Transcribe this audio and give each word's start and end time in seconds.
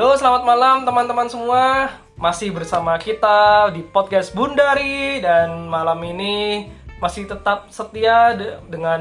Halo, 0.00 0.16
selamat 0.16 0.48
malam 0.48 0.88
teman-teman 0.88 1.28
semua. 1.28 1.92
Masih 2.16 2.56
bersama 2.56 2.96
kita 2.96 3.68
di 3.68 3.84
podcast 3.84 4.32
Bundari 4.32 5.20
dan 5.20 5.68
malam 5.68 6.00
ini 6.00 6.64
masih 7.04 7.28
tetap 7.28 7.68
setia 7.68 8.32
de- 8.32 8.64
dengan 8.72 8.96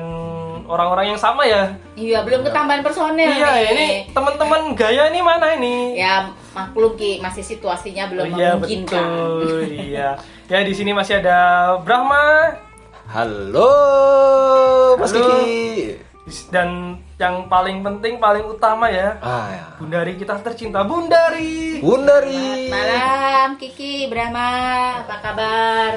orang-orang 0.67 1.15
yang 1.15 1.19
sama 1.23 1.47
ya. 1.47 1.71
Iya, 1.95 2.19
belum 2.27 2.43
ketambahan 2.43 2.83
personel 2.83 3.15
Iya, 3.15 3.47
nih. 3.47 3.63
ini 3.71 3.87
teman-teman 4.11 4.75
gaya 4.75 5.07
ini 5.07 5.23
mana 5.23 5.55
ini? 5.55 5.95
Ya, 5.95 6.35
maklum 6.51 6.99
Ki, 6.99 7.23
masih 7.23 7.47
situasinya 7.47 8.11
belum 8.11 8.35
iya 8.35 8.59
memungkinkan. 8.59 8.99
betul, 9.39 9.59
iya. 9.71 10.19
Ya 10.51 10.59
di 10.67 10.75
sini 10.75 10.91
masih 10.91 11.23
ada 11.23 11.39
Brahma 11.79 12.59
Halo, 13.07 13.71
Mas 14.99 15.15
Halo. 15.15 15.31
Kiki. 15.31 15.95
dan 16.51 16.99
yang 17.19 17.51
paling 17.51 17.83
penting, 17.83 18.15
paling 18.15 18.47
utama 18.47 18.87
ya, 18.87 19.19
Ah, 19.19 19.51
ya. 19.51 19.63
Bundari 19.75 20.15
kita 20.15 20.39
tercinta 20.39 20.81
Bundari. 20.81 21.83
Bundari. 21.83 22.71
Malam 22.71 23.59
Kiki, 23.59 24.07
Brahma, 24.07 24.47
apa 25.03 25.15
kabar? 25.19 25.91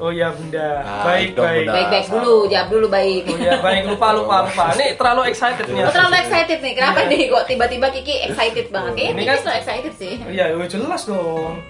Oh 0.00 0.08
iya 0.08 0.32
Bunda, 0.32 0.80
Baik 1.04 1.04
baik 1.04 1.28
dong, 1.30 1.44
baik. 1.44 1.56
Bunda. 1.58 1.72
Baik-baik 1.74 2.06
dulu, 2.08 2.36
jawab 2.48 2.68
dulu 2.72 2.86
baik. 2.88 3.22
Oh 3.26 3.36
iya 3.36 3.54
baik 3.60 3.82
lupa 3.86 4.08
lupa 4.10 4.36
lupa. 4.42 4.64
Ini 4.72 4.86
terlalu 4.96 5.22
excited 5.28 5.66
nih. 5.68 5.82
Oh, 5.82 5.92
terlalu 5.92 6.16
excited 6.18 6.58
nih. 6.58 6.72
Kenapa 6.72 6.98
Iya. 6.98 7.10
nih 7.10 7.20
kok 7.28 7.44
tiba-tiba 7.44 7.86
Kiki 7.92 8.14
excited 8.24 8.66
banget? 8.72 8.96
Ini 8.96 9.12
Kiki 9.14 9.28
kan- 9.28 9.40
selalu 9.42 9.56
excited 9.60 9.92
sih. 9.94 10.14
Iya, 10.24 10.44
ya 10.50 10.64
jelas 10.66 11.02
dong. 11.04 11.60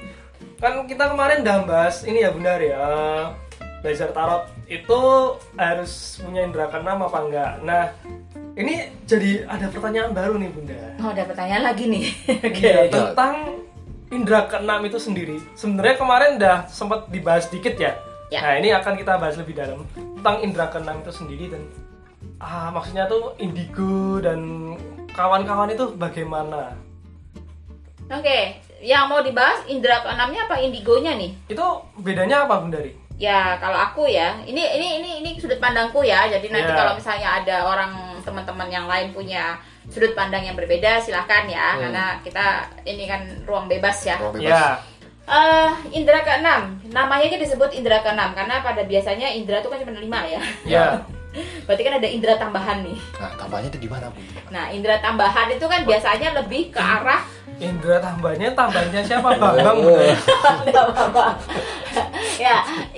Kan 0.57 0.87
kita 0.87 1.05
kemarin 1.07 1.43
udah 1.43 1.59
bahas 1.67 1.97
ini 2.03 2.23
ya 2.23 2.31
Bunda 2.31 2.55
ya. 2.57 2.87
Belajar 3.87 4.11
tarot 4.11 4.51
itu 4.67 5.01
harus 5.55 6.19
punya 6.19 6.43
indera 6.43 6.67
keenam 6.67 7.07
apa 7.07 7.19
enggak? 7.23 7.53
Nah, 7.63 7.87
ini 8.59 8.91
jadi 9.07 9.47
ada 9.47 9.71
pertanyaan 9.71 10.11
baru 10.11 10.43
nih 10.43 10.51
Bunda. 10.51 10.83
Oh, 11.07 11.15
ada 11.15 11.23
pertanyaan 11.23 11.71
lagi 11.71 11.87
nih. 11.87 12.11
Iya, 12.67 12.91
tentang 12.91 13.63
indera 14.11 14.51
keenam 14.51 14.83
itu 14.91 14.99
sendiri. 14.99 15.39
Sebenarnya 15.55 16.03
kemarin 16.03 16.35
udah 16.35 16.67
sempat 16.67 17.07
dibahas 17.15 17.47
dikit 17.47 17.79
ya. 17.79 17.95
Ya. 18.35 18.43
Nah, 18.43 18.59
ini 18.59 18.75
akan 18.75 18.99
kita 18.99 19.23
bahas 19.23 19.39
lebih 19.39 19.55
dalam 19.55 19.87
tentang 19.95 20.43
indera 20.43 20.67
keenam 20.67 20.99
itu 21.07 21.13
sendiri 21.15 21.55
dan 21.55 21.63
ah 22.43 22.75
maksudnya 22.75 23.07
tuh 23.07 23.39
indigo 23.39 24.19
dan 24.19 24.75
kawan-kawan 25.15 25.71
itu 25.71 25.95
bagaimana? 25.95 26.75
Oke, 28.11 28.59
yang 28.83 29.07
mau 29.07 29.23
dibahas 29.23 29.63
indra 29.71 30.03
keenamnya 30.03 30.51
apa 30.51 30.59
indigonya 30.59 31.15
nih? 31.15 31.39
Itu 31.47 31.87
bedanya 32.03 32.51
apa 32.51 32.67
Bundari? 32.67 33.06
Ya 33.17 33.57
kalau 33.57 33.81
aku 33.81 34.05
ya, 34.05 34.37
ini 34.45 34.61
ini 34.61 35.01
ini 35.01 35.11
ini 35.25 35.31
sudut 35.41 35.57
pandangku 35.57 36.05
ya. 36.05 36.29
Jadi 36.29 36.53
nanti 36.53 36.69
Ya. 36.69 36.77
kalau 36.77 36.93
misalnya 36.97 37.29
ada 37.41 37.57
orang 37.65 38.21
teman-teman 38.21 38.69
yang 38.69 38.85
lain 38.85 39.17
punya 39.17 39.57
sudut 39.89 40.13
pandang 40.13 40.45
yang 40.45 40.53
berbeda, 40.53 41.01
silahkan 41.01 41.49
ya. 41.49 41.77
Hmm. 41.77 41.81
Karena 41.89 42.05
kita 42.21 42.47
ini 42.85 43.09
kan 43.09 43.25
ruang 43.49 43.73
bebas 43.73 44.05
ya. 44.05 44.21
Ruang 44.21 44.37
bebas. 44.37 44.53
Ya. 44.53 44.65
Eh, 45.27 45.71
indra 45.91 46.23
keenam, 46.23 46.79
namanya 46.95 47.27
aja 47.27 47.35
disebut 47.35 47.75
indra 47.75 47.99
keenam 47.99 48.31
karena 48.31 48.63
pada 48.63 48.87
biasanya 48.87 49.27
indra 49.35 49.59
itu 49.59 49.67
kan 49.67 49.83
cuma 49.83 49.99
lima 49.99 50.21
ya. 50.23 50.41
Ya. 50.63 50.87
Berarti 51.67 51.83
kan 51.83 51.99
ada 51.99 52.09
indra 52.09 52.39
tambahan 52.39 52.87
nih. 52.87 52.97
Nah, 53.19 53.33
tambahnya 53.35 53.69
itu 53.69 53.81
di 53.83 53.91
mana, 53.91 54.07
Bu? 54.09 54.23
Nah, 54.55 54.71
indra 54.71 55.03
tambahan 55.03 55.51
itu 55.51 55.67
kan 55.67 55.83
biasanya 55.83 56.33
lebih 56.33 56.71
ke 56.71 56.79
arah 56.81 57.21
Indra 57.57 57.97
tambahnya 58.05 58.53
tambahnya 58.53 59.01
siapa 59.01 59.33
Bambang? 59.33 59.81
Bunda? 59.85 60.13
Nggak 60.69 60.87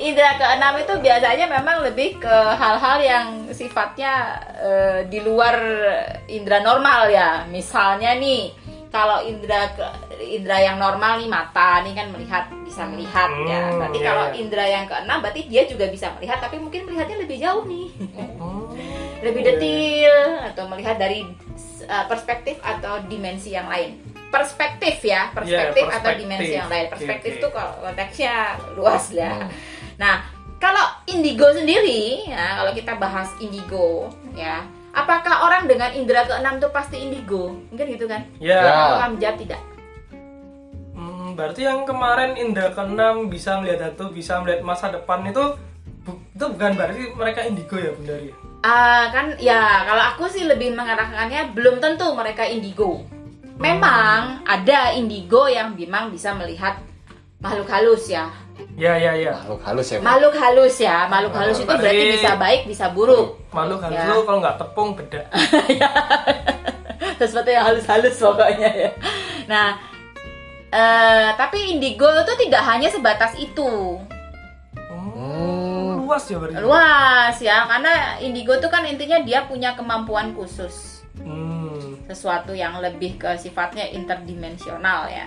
indra 0.08 0.30
keenam 0.34 0.74
itu 0.76 0.94
biasanya 0.98 1.46
memang 1.46 1.84
lebih 1.84 2.16
ke 2.16 2.36
hal-hal 2.54 2.98
yang 2.98 3.26
sifatnya 3.50 4.12
eh, 4.56 4.98
di 5.04 5.20
luar 5.20 5.56
indra 6.26 6.58
normal 6.60 7.08
ya. 7.08 7.44
Misalnya 7.46 8.14
nih, 8.14 8.52
kalau 8.88 9.20
indra 9.22 9.68
ke 9.72 9.84
indra 10.18 10.58
yang 10.58 10.76
normal 10.76 11.20
nih 11.20 11.28
mata 11.28 11.84
nih 11.84 11.92
kan 11.92 12.08
melihat 12.10 12.44
bisa 12.64 12.88
melihat 12.88 13.30
ya. 13.44 13.60
Hmm, 13.68 13.78
Berarti 13.78 13.98
iya, 13.98 14.06
kalau 14.06 14.24
iya. 14.26 14.34
indra 14.36 14.64
yang 14.66 14.84
keenam 14.84 15.18
berarti 15.20 15.40
dia 15.46 15.62
juga 15.64 15.84
bisa 15.86 16.10
melihat 16.16 16.38
tapi 16.38 16.56
mungkin 16.56 16.88
melihatnya 16.88 17.16
lebih 17.20 17.36
jauh 17.38 17.64
nih. 17.64 17.88
Hmm. 18.16 18.64
lebih 19.18 19.42
Iya. 19.42 19.50
detil 19.50 20.14
atau 20.46 20.64
melihat 20.70 20.94
dari 20.94 21.26
uh, 21.84 22.06
perspektif 22.06 22.54
atau 22.62 23.02
dimensi 23.04 23.50
yang 23.50 23.66
lain. 23.66 23.98
Perspektif 24.28 25.02
ya, 25.02 25.32
perspektif, 25.32 25.82
Iya, 25.82 25.90
atau 25.90 26.04
perspektif. 26.06 26.22
dimensi 26.22 26.52
yang 26.54 26.68
lain. 26.68 26.86
Perspektif 26.86 27.30
itu 27.40 27.48
oke. 27.48 27.56
kalau 27.56 27.72
konteksnya 27.82 28.34
luas 28.78 29.04
ya. 29.10 29.32
Hmm. 29.42 29.50
Nah, 29.98 30.22
kalau 30.62 30.86
indigo 31.10 31.50
sendiri, 31.50 32.30
ya, 32.30 32.62
kalau 32.62 32.72
kita 32.72 32.94
bahas 32.96 33.34
indigo, 33.42 34.06
ya, 34.38 34.62
apakah 34.94 35.46
orang 35.50 35.66
dengan 35.66 35.90
indera 35.90 36.22
keenam 36.22 36.62
itu 36.62 36.70
pasti 36.70 37.02
indigo? 37.02 37.58
Mungkin 37.74 37.86
gitu 37.98 38.06
kan? 38.06 38.22
Ya. 38.38 38.62
Apakah 38.62 39.08
menjawab 39.14 39.36
tidak? 39.42 39.60
Hmm, 40.94 41.34
berarti 41.34 41.66
yang 41.66 41.82
kemarin 41.82 42.38
indra 42.38 42.70
keenam 42.70 43.26
bisa 43.26 43.58
melihat 43.58 43.90
hantu, 43.90 44.14
bisa 44.14 44.38
melihat 44.42 44.62
masa 44.62 44.90
depan 44.90 45.26
itu 45.26 45.58
bu- 46.06 46.22
itu 46.34 46.44
bukan 46.46 46.72
berarti 46.78 47.02
mereka 47.14 47.40
indigo 47.46 47.76
ya 47.78 47.90
Bundari? 47.94 48.30
Ah, 48.66 49.06
kan 49.14 49.38
ya 49.38 49.86
kalau 49.86 50.02
aku 50.14 50.26
sih 50.26 50.42
lebih 50.42 50.74
mengarahkannya 50.74 51.54
belum 51.54 51.78
tentu 51.78 52.10
mereka 52.14 52.42
indigo. 52.42 53.06
Memang 53.58 54.46
ada 54.46 54.94
indigo 54.94 55.50
yang 55.50 55.74
memang 55.74 56.14
bisa 56.14 56.30
melihat 56.34 56.78
makhluk 57.38 57.68
halus 57.68 58.10
ya. 58.10 58.26
Ya 58.74 58.94
ya 58.94 59.14
ya. 59.14 59.34
Makhluk 59.38 59.62
halus 59.62 59.86
ya, 59.88 59.98
Bu? 59.98 60.04
Makhluk 60.04 60.34
halus 60.34 60.76
ya, 60.78 60.96
makhluk 61.06 61.34
halus 61.34 61.56
itu 61.58 61.66
Berarti- 61.66 61.82
berarti 61.86 62.14
bisa 62.14 62.32
baik 62.34 62.60
bisa 62.66 62.86
buruk. 62.90 63.28
Malu 63.50 63.74
halus 63.78 63.94
Ya. 63.96 64.10
kalau 64.10 64.38
nggak 64.38 64.58
tepung 64.58 64.88
beda. 64.94 65.22
Sesuatu 67.18 67.50
yang 67.50 67.66
halus-halus 67.66 68.14
pokoknya 68.16 68.70
ya. 68.70 68.90
Nah, 69.46 69.74
eh, 70.70 71.28
tapi 71.34 71.74
indigo 71.74 72.06
itu 72.06 72.34
tidak 72.46 72.62
hanya 72.62 72.86
sebatas 72.86 73.34
itu. 73.34 73.98
Hmm, 74.74 75.98
luas 75.98 76.22
ya 76.26 76.38
berarti. 76.38 76.62
Luas 76.62 77.36
ya, 77.38 77.66
karena 77.66 77.94
indigo 78.18 78.54
itu 78.54 78.68
kan 78.68 78.86
intinya 78.86 79.18
dia 79.20 79.42
punya 79.44 79.74
kemampuan 79.74 80.30
khusus. 80.34 81.02
Hmm, 81.18 81.98
Sesuatu 82.06 82.54
yang 82.54 82.78
lebih 82.78 83.18
ke 83.18 83.34
sifatnya 83.34 83.86
interdimensional 83.88 85.10
ya. 85.10 85.26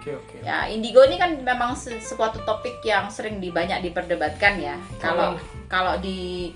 Oke 0.00 0.10
oke. 0.16 0.36
Ya, 0.40 0.64
indigo 0.72 1.04
ini 1.04 1.20
kan 1.20 1.36
memang 1.36 1.76
se- 1.76 2.00
suatu 2.00 2.40
topik 2.42 2.80
yang 2.80 3.12
sering 3.12 3.36
di 3.36 3.52
banyak 3.52 3.84
diperdebatkan 3.84 4.56
ya. 4.56 4.80
Kalau 4.96 5.36
kalau 5.68 5.94
di 6.00 6.50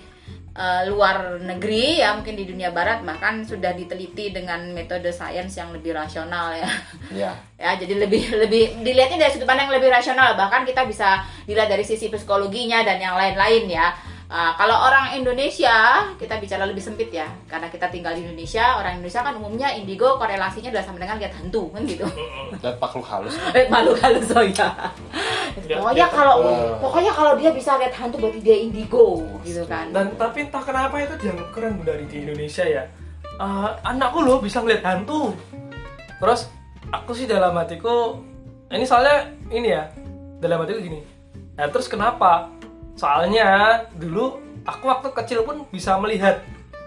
eh, 0.55 0.83
luar 0.89 1.37
negeri 1.45 2.01
ya 2.01 2.17
mungkin 2.17 2.39
di 2.41 2.49
dunia 2.49 2.73
barat 2.73 3.05
bahkan 3.05 3.45
sudah 3.45 3.77
diteliti 3.77 4.33
dengan 4.33 4.73
metode 4.73 5.13
sains 5.13 5.53
yang 5.61 5.69
lebih 5.77 5.93
rasional 5.93 6.57
ya. 6.57 6.71
Ya. 7.13 7.33
Ya, 7.65 7.81
jadi 7.81 7.97
lebih 7.97 8.29
lebih 8.45 8.85
dilihatnya 8.85 9.25
dari 9.25 9.33
sudut 9.33 9.49
pandang 9.49 9.71
yang 9.73 9.79
lebih 9.81 9.89
rasional. 9.89 10.37
Bahkan 10.37 10.69
kita 10.69 10.85
bisa 10.85 11.23
dilihat 11.49 11.71
dari 11.71 11.81
sisi 11.81 12.13
psikologinya 12.13 12.85
dan 12.85 13.01
yang 13.01 13.17
lain-lain 13.17 13.69
ya. 13.71 13.93
Ah, 14.25 14.57
kalau 14.57 14.73
orang 14.89 15.13
Indonesia 15.21 16.09
kita 16.17 16.41
bicara 16.41 16.65
lebih 16.65 16.81
sempit 16.81 17.13
ya, 17.13 17.29
karena 17.45 17.69
kita 17.69 17.93
tinggal 17.93 18.17
di 18.17 18.25
Indonesia. 18.25 18.81
Orang 18.81 18.97
Indonesia 18.99 19.21
kan 19.21 19.37
umumnya 19.37 19.69
indigo 19.77 20.17
korelasinya 20.17 20.73
adalah 20.73 20.87
sama 20.89 20.99
dengan 20.99 21.21
lihat 21.21 21.33
hantu 21.37 21.69
kan 21.71 21.85
gitu. 21.85 22.09
Dan 22.65 22.75
makhluk 22.81 23.05
halus. 23.05 23.37
Eh, 23.57 23.69
malu 23.69 23.93
halus 24.01 24.33
oh 24.33 24.43
ya. 24.43 24.69
Ya, 25.69 25.79
Pokoknya 25.79 26.07
ya, 26.07 26.09
kalau 26.11 26.35
betul. 26.43 26.73
pokoknya 26.83 27.13
kalau 27.15 27.33
dia 27.39 27.51
bisa 27.55 27.79
lihat 27.79 27.95
hantu 27.95 28.17
berarti 28.19 28.41
dia 28.43 28.57
indigo 28.59 29.23
gitu 29.47 29.63
kan. 29.69 29.93
Dan 29.93 30.17
tapi 30.19 30.49
entah 30.49 30.65
kenapa 30.65 30.99
itu 30.99 31.15
dianggap 31.21 31.49
keren 31.55 31.79
Bundari 31.79 32.09
di 32.09 32.25
Indonesia 32.27 32.65
ya. 32.67 32.83
Eh, 33.39 33.71
anakku 33.87 34.25
loh 34.25 34.41
bisa 34.41 34.65
ngeliat 34.65 34.83
hantu. 34.83 35.37
Terus 36.19 36.49
aku 36.91 37.13
sih 37.13 37.29
dalam 37.29 37.55
hatiku 37.55 38.19
ini 38.73 38.83
soalnya 38.89 39.31
ini 39.53 39.69
ya 39.69 39.85
dalam 40.41 40.65
hatiku 40.65 40.81
gini. 40.81 41.01
Nah 41.55 41.71
terus 41.71 41.87
kenapa? 41.87 42.51
Soalnya 42.95 43.49
dulu 43.93 44.39
aku 44.63 44.85
waktu 44.87 45.09
kecil 45.13 45.43
pun 45.43 45.67
bisa 45.69 45.99
melihat 45.99 46.41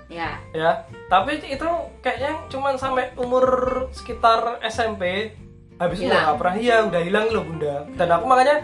Ya. 0.07 0.39
ya 0.55 0.87
tapi 1.11 1.35
itu 1.43 1.67
kayaknya 1.99 2.39
cuman 2.47 2.79
sampai 2.79 3.11
umur 3.19 3.43
sekitar 3.91 4.55
SMP 4.63 5.35
habis 5.75 5.99
itu 5.99 6.07
nggak 6.07 6.39
pernah 6.39 6.55
iya 6.55 6.79
udah 6.87 7.01
hilang 7.03 7.27
loh 7.27 7.43
bunda 7.43 7.83
dan 7.99 8.15
aku 8.15 8.23
makanya 8.23 8.63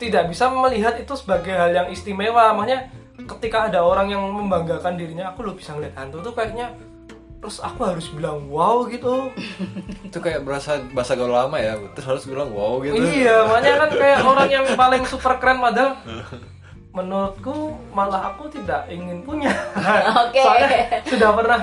tidak 0.00 0.32
bisa 0.32 0.48
melihat 0.48 0.96
itu 0.96 1.12
sebagai 1.12 1.52
hal 1.52 1.76
yang 1.76 1.92
istimewa 1.92 2.56
makanya 2.56 2.88
ketika 3.20 3.68
ada 3.68 3.84
orang 3.84 4.08
yang 4.08 4.24
membanggakan 4.32 4.96
dirinya 4.96 5.28
aku 5.28 5.44
loh 5.44 5.52
bisa 5.52 5.76
ngeliat 5.76 5.92
hantu 5.92 6.24
tuh 6.24 6.32
kayaknya 6.32 6.72
terus 7.36 7.60
aku 7.60 7.84
harus 7.84 8.08
bilang 8.08 8.48
wow 8.48 8.88
gitu 8.88 9.28
Itu 10.08 10.24
kayak 10.24 10.40
berasa 10.40 10.80
bahasa 10.96 11.12
gaul 11.20 11.30
lama 11.30 11.60
ya. 11.60 11.76
Terus 11.92 12.06
harus 12.08 12.24
bilang 12.24 12.48
wow 12.48 12.80
gitu. 12.80 12.96
iya 12.96 13.44
makanya 13.44 13.74
kan 13.76 13.90
kayak 13.92 14.18
orang 14.24 14.48
yang 14.48 14.66
paling 14.72 15.04
super 15.04 15.36
keren 15.36 15.60
padahal 15.60 16.00
menurutku 16.98 17.56
malah 17.90 18.34
aku 18.34 18.50
tidak 18.50 18.84
ingin 18.88 19.22
punya 19.22 19.54
Oke. 20.26 20.42
soalnya 20.42 20.68
sudah 21.06 21.30
pernah 21.32 21.60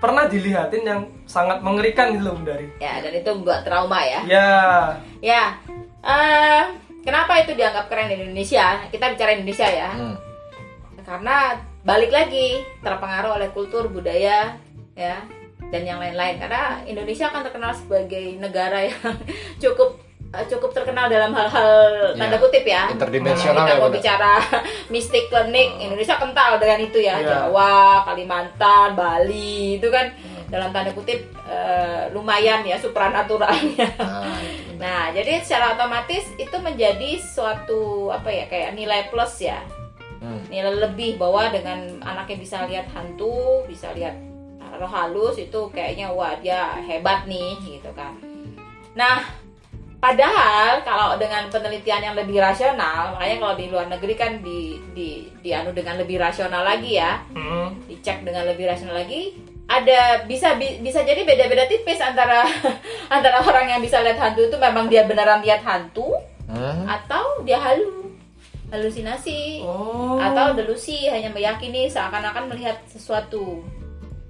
pernah 0.00 0.24
dilihatin 0.24 0.80
yang 0.82 1.00
sangat 1.28 1.60
mengerikan 1.60 2.16
gitu 2.16 2.24
loh 2.24 2.40
dari 2.40 2.72
Ya, 2.80 3.04
dan 3.04 3.12
itu 3.12 3.30
buat 3.40 3.60
trauma 3.62 4.00
ya. 4.00 4.20
ya 4.24 4.50
Ya. 5.20 5.44
eh 6.00 6.64
kenapa 7.00 7.36
itu 7.38 7.52
dianggap 7.52 7.86
keren 7.86 8.08
di 8.08 8.16
Indonesia? 8.16 8.80
Kita 8.88 9.12
bicara 9.12 9.36
Indonesia 9.36 9.68
ya. 9.68 9.92
Hmm. 9.92 10.16
Karena 11.04 11.52
balik 11.80 12.08
lagi 12.08 12.60
terpengaruh 12.80 13.36
oleh 13.36 13.48
kultur 13.52 13.88
budaya 13.88 14.56
ya 14.94 15.16
dan 15.68 15.82
yang 15.82 15.96
lain-lain 15.96 16.36
karena 16.36 16.80
Indonesia 16.84 17.28
akan 17.28 17.40
terkenal 17.40 17.72
sebagai 17.72 18.36
negara 18.36 18.84
yang 18.84 19.00
cukup 19.62 20.00
cukup 20.30 20.70
terkenal 20.70 21.06
dalam 21.06 21.30
hal-hal 21.30 21.74
tanda 22.14 22.34
Ya, 22.34 22.38
kutip 22.38 22.62
ya. 22.62 22.86
interdimensional 22.88 23.50
Kalau 23.56 23.66
kita 23.66 23.72
ya, 23.72 23.76
mau 23.76 23.84
Bunda. 23.84 23.96
bicara 23.98 24.32
mistik 24.94 25.26
klinik, 25.26 25.68
Indonesia 25.76 26.14
kental 26.16 26.50
dengan 26.56 26.78
itu 26.80 26.98
ya. 26.98 27.18
Iya. 27.18 27.26
Jawa, 27.50 28.06
Kalimantan, 28.06 28.94
Bali 28.94 29.76
itu 29.76 29.88
kan 29.88 30.06
dalam 30.46 30.70
tanda 30.70 30.90
kutip 30.90 31.18
eh, 31.44 32.10
lumayan 32.10 32.62
ya 32.62 32.76
supranaturalnya. 32.76 33.88
Nah. 33.96 34.38
Nah, 34.80 35.12
jadi 35.12 35.44
secara 35.44 35.76
otomatis 35.76 36.24
itu 36.34 36.56
menjadi 36.56 37.20
suatu 37.20 38.08
apa 38.08 38.32
ya 38.32 38.48
kayak 38.48 38.72
nilai 38.72 39.08
plus 39.08 39.42
ya 39.42 39.60
Hmm. 40.20 40.40
nilai 40.48 40.76
lebih 40.78 41.16
bahwa 41.16 41.48
dengan 41.48 41.80
anaknya 42.00 42.36
bisa 42.38 42.64
lihat 42.64 42.88
hantu, 42.88 43.64
bisa 43.64 43.88
lihat 43.90 44.12
uh, 44.58 44.76
roh 44.76 44.88
halus 44.88 45.36
itu 45.36 45.68
kayaknya 45.70 46.08
wah 46.08 46.32
dia 46.34 46.76
hebat 46.78 47.24
nih 47.24 47.56
gitu 47.58 47.88
kan. 47.92 48.16
Nah, 48.92 49.24
padahal 50.00 50.80
kalau 50.80 51.14
dengan 51.14 51.46
penelitian 51.46 52.02
yang 52.02 52.16
lebih 52.16 52.40
rasional, 52.40 53.14
makanya 53.14 53.36
kalau 53.38 53.54
di 53.54 53.66
luar 53.68 53.86
negeri 53.86 54.14
kan 54.16 54.40
di 54.40 54.58
di 54.90 55.08
dianu 55.38 55.70
dengan 55.70 56.00
lebih 56.00 56.16
rasional 56.16 56.64
lagi 56.64 56.96
ya, 56.96 57.20
Hmm. 57.30 57.76
dicek 57.84 58.24
dengan 58.24 58.48
lebih 58.48 58.64
rasional 58.66 58.96
lagi 58.96 59.36
ada 59.70 60.26
bisa 60.26 60.58
bi- 60.58 60.82
bisa 60.82 61.04
jadi 61.04 61.22
beda-beda 61.22 61.62
tipis 61.64 62.02
antara 62.02 62.42
antara 63.14 63.38
orang 63.40 63.70
yang 63.70 63.80
bisa 63.80 64.02
lihat 64.02 64.18
hantu 64.18 64.42
itu 64.42 64.56
memang 64.56 64.90
dia 64.90 65.06
beneran 65.06 65.38
lihat 65.40 65.62
hantu 65.62 66.10
Hmm? 66.50 66.82
atau 66.82 67.46
dia 67.46 67.62
halu 67.62 68.10
halusinasi 68.70 69.62
Oh. 69.62 70.18
atau 70.18 70.50
delusi 70.52 71.06
hanya 71.06 71.30
meyakini 71.30 71.86
seakan-akan 71.86 72.50
melihat 72.50 72.74
sesuatu. 72.86 73.62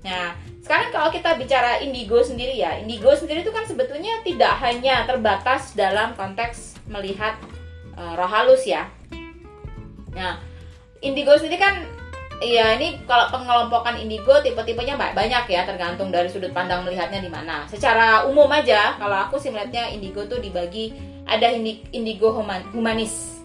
Nah, 0.00 0.32
sekarang 0.64 0.88
kalau 0.92 1.08
kita 1.12 1.36
bicara 1.36 1.80
indigo 1.84 2.24
sendiri 2.24 2.56
ya, 2.56 2.80
indigo 2.80 3.12
sendiri 3.12 3.44
itu 3.44 3.52
kan 3.52 3.68
sebetulnya 3.68 4.24
tidak 4.24 4.56
hanya 4.64 5.04
terbatas 5.04 5.76
dalam 5.76 6.16
konteks 6.16 6.80
melihat 6.88 7.36
eh, 7.96 8.12
roh 8.16 8.30
halus 8.30 8.64
ya. 8.64 8.88
Nah, 10.16 10.40
indigo 11.04 11.36
sendiri 11.36 11.60
kan 11.60 11.84
ya 12.40 12.72
ini 12.80 13.04
kalau 13.04 13.28
pengelompokan 13.28 14.00
indigo 14.00 14.40
tipe-tipenya 14.40 14.96
ba- 14.96 15.12
banyak 15.12 15.44
ya 15.52 15.68
tergantung 15.68 16.08
dari 16.08 16.32
sudut 16.32 16.56
pandang 16.56 16.88
melihatnya 16.88 17.20
di 17.20 17.28
mana. 17.28 17.68
Secara 17.68 18.24
umum 18.24 18.48
aja 18.48 18.96
kalau 18.96 19.28
aku 19.28 19.36
sih 19.36 19.52
melihatnya 19.52 19.92
indigo 19.92 20.24
tuh 20.24 20.40
dibagi 20.40 20.96
ada 21.28 21.52
indi- 21.52 21.84
indigo 21.92 22.32
human- 22.32 22.64
humanis. 22.72 23.44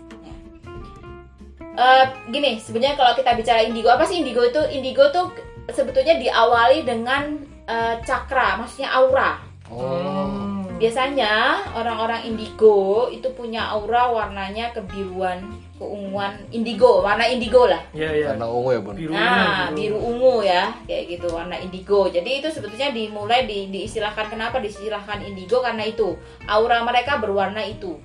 Eh, 1.75 2.05
gini 2.31 2.55
sebenarnya 2.55 2.95
kalau 2.95 3.11
kita 3.19 3.35
bicara 3.35 3.59
indigo 3.67 3.91
apa 3.91 4.07
sih 4.07 4.23
indigo 4.23 4.39
itu 4.47 4.63
indigo 4.71 5.11
tuh 5.11 5.35
sebetulnya 5.69 6.17
diawali 6.17 6.85
dengan 6.85 7.37
eh, 7.65 7.95
cakra 8.03 8.59
maksudnya 8.59 8.91
aura 8.93 9.31
Oh. 9.65 10.61
Biasanya 10.77 11.57
orang-orang 11.73 12.21
indigo 12.21 13.09
itu 13.09 13.25
punya 13.33 13.65
aura 13.73 14.13
warnanya 14.13 14.69
kebiruan 14.77 15.41
keunguan 15.81 16.37
indigo 16.53 17.01
warna 17.01 17.25
indigo 17.25 17.65
lah 17.65 17.81
Iya, 17.89 18.09
iya. 18.13 18.27
Karena 18.37 18.45
ungu 18.45 18.69
ya, 18.77 18.79
Bun. 18.85 18.93
Biru. 18.93 19.11
nah 19.17 19.73
biru 19.73 19.97
ungu 19.97 20.45
ya 20.45 20.69
kayak 20.85 21.17
gitu 21.17 21.27
warna 21.33 21.57
indigo 21.57 22.05
jadi 22.13 22.45
itu 22.45 22.47
sebetulnya 22.53 22.93
dimulai 22.93 23.49
di, 23.49 23.73
diistilahkan 23.73 24.29
kenapa 24.29 24.61
diistilahkan 24.61 25.25
indigo 25.25 25.65
karena 25.65 25.81
itu 25.81 26.13
aura 26.45 26.85
mereka 26.85 27.17
berwarna 27.17 27.65
itu 27.65 27.97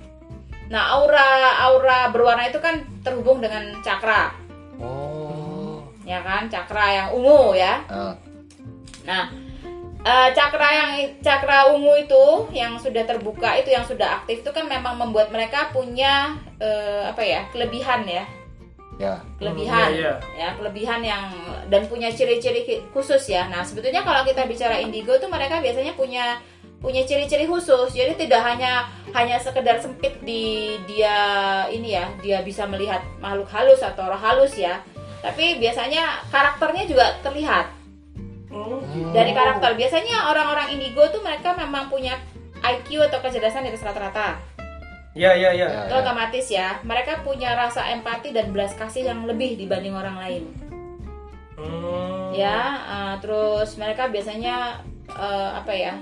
nah 0.71 0.97
aura 0.97 1.61
aura 1.67 2.09
berwarna 2.09 2.49
itu 2.49 2.57
kan 2.57 2.81
terhubung 3.05 3.37
dengan 3.37 3.69
cakra. 3.85 4.31
Ya 6.05 6.19
kan 6.25 6.49
cakra 6.49 6.85
yang 6.91 7.07
ungu 7.13 7.53
ya. 7.53 7.81
Nah, 7.87 8.13
nah 9.05 9.23
eh, 10.01 10.29
cakra 10.33 10.69
yang 10.69 10.91
cakra 11.21 11.69
ungu 11.73 11.93
itu 12.01 12.25
yang 12.53 12.77
sudah 12.81 13.05
terbuka 13.05 13.53
itu 13.57 13.69
yang 13.69 13.85
sudah 13.85 14.21
aktif 14.21 14.41
itu 14.41 14.51
kan 14.53 14.65
memang 14.65 14.97
membuat 14.97 15.29
mereka 15.29 15.69
punya 15.69 16.37
eh, 16.57 17.05
apa 17.05 17.21
ya 17.21 17.45
kelebihan 17.53 18.05
ya. 18.05 18.25
Ya. 18.99 19.17
kelebihan. 19.41 19.89
Hmm, 19.89 19.97
iya, 19.97 20.13
ya 20.37 20.49
kelebihan 20.61 21.01
yang 21.01 21.25
dan 21.73 21.89
punya 21.89 22.13
ciri-ciri 22.13 22.85
khusus 22.93 23.33
ya. 23.33 23.49
Nah 23.49 23.65
sebetulnya 23.65 24.05
kalau 24.05 24.21
kita 24.21 24.45
bicara 24.45 24.77
indigo 24.77 25.17
tuh 25.17 25.25
mereka 25.25 25.57
biasanya 25.57 25.97
punya 25.97 26.37
punya 26.77 27.01
ciri-ciri 27.01 27.49
khusus. 27.49 27.97
Jadi 27.97 28.13
tidak 28.13 28.45
hanya 28.45 28.85
hanya 29.09 29.41
sekedar 29.41 29.81
sempit 29.81 30.21
di 30.21 30.77
dia 30.85 31.17
ini 31.73 31.97
ya 31.97 32.13
dia 32.21 32.45
bisa 32.45 32.69
melihat 32.69 33.01
makhluk 33.17 33.49
halus 33.49 33.81
atau 33.81 34.05
roh 34.05 34.21
halus 34.21 34.53
ya 34.53 34.85
tapi 35.21 35.57
biasanya 35.57 36.25
karakternya 36.27 36.83
juga 36.85 37.05
terlihat 37.21 37.77
Oh, 38.51 38.83
Hmm. 38.83 39.15
dari 39.15 39.31
karakter 39.31 39.79
biasanya 39.79 40.27
orang-orang 40.27 40.75
indigo 40.75 41.07
tuh 41.07 41.23
mereka 41.23 41.55
memang 41.55 41.87
punya 41.87 42.19
IQ 42.59 42.99
atau 43.01 43.23
kecerdasan 43.23 43.63
di 43.63 43.71
atas 43.71 43.79
rata-rata 43.81 44.35
Iya, 45.11 45.31
iya, 45.35 45.49
iya. 45.51 45.67
Ya, 45.67 45.79
itu 45.87 45.95
ya. 45.95 46.01
otomatis 46.03 46.45
ya 46.47 46.67
mereka 46.83 47.23
punya 47.23 47.55
rasa 47.55 47.87
empati 47.87 48.31
dan 48.31 48.51
belas 48.51 48.75
kasih 48.75 49.07
yang 49.07 49.23
lebih 49.23 49.55
dibanding 49.55 49.95
orang 49.95 50.19
lain 50.19 50.43
Hmm. 51.55 52.33
ya 52.33 52.59
uh, 52.81 53.15
terus 53.19 53.77
mereka 53.77 54.07
biasanya 54.07 54.81
uh, 55.07 55.55
apa 55.55 55.71
ya 55.71 55.93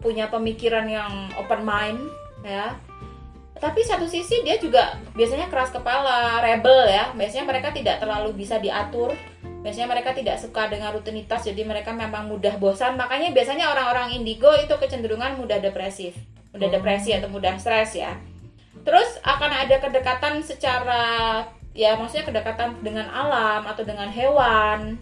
punya 0.00 0.26
pemikiran 0.26 0.86
yang 0.86 1.12
open 1.34 1.62
mind 1.62 2.00
ya 2.42 2.74
tapi 3.54 3.86
satu 3.86 4.10
sisi 4.10 4.42
dia 4.42 4.58
juga 4.58 4.98
biasanya 5.14 5.46
keras 5.46 5.70
kepala 5.70 6.42
rebel 6.42 6.90
ya. 6.90 7.14
Biasanya 7.14 7.46
mereka 7.46 7.70
tidak 7.70 8.02
terlalu 8.02 8.34
bisa 8.34 8.58
diatur. 8.58 9.14
Biasanya 9.62 9.88
mereka 9.88 10.12
tidak 10.12 10.36
suka 10.42 10.68
dengan 10.68 10.92
rutinitas 10.92 11.46
jadi 11.46 11.62
mereka 11.62 11.94
memang 11.94 12.26
mudah 12.26 12.58
bosan. 12.58 12.98
Makanya 12.98 13.30
biasanya 13.30 13.70
orang-orang 13.70 14.18
indigo 14.18 14.50
itu 14.58 14.74
kecenderungan 14.74 15.38
mudah 15.38 15.62
depresif. 15.62 16.18
Mudah 16.50 16.68
Hmm. 16.68 16.76
depresi 16.76 17.14
atau 17.14 17.30
mudah 17.30 17.54
stres 17.56 17.94
ya. 17.94 18.18
Terus 18.84 19.22
akan 19.24 19.50
ada 19.64 19.80
kedekatan 19.80 20.44
secara 20.44 21.02
ya 21.72 21.96
maksudnya 21.96 22.26
kedekatan 22.26 22.82
dengan 22.82 23.06
alam 23.08 23.64
atau 23.64 23.86
dengan 23.86 24.10
hewan. 24.10 24.98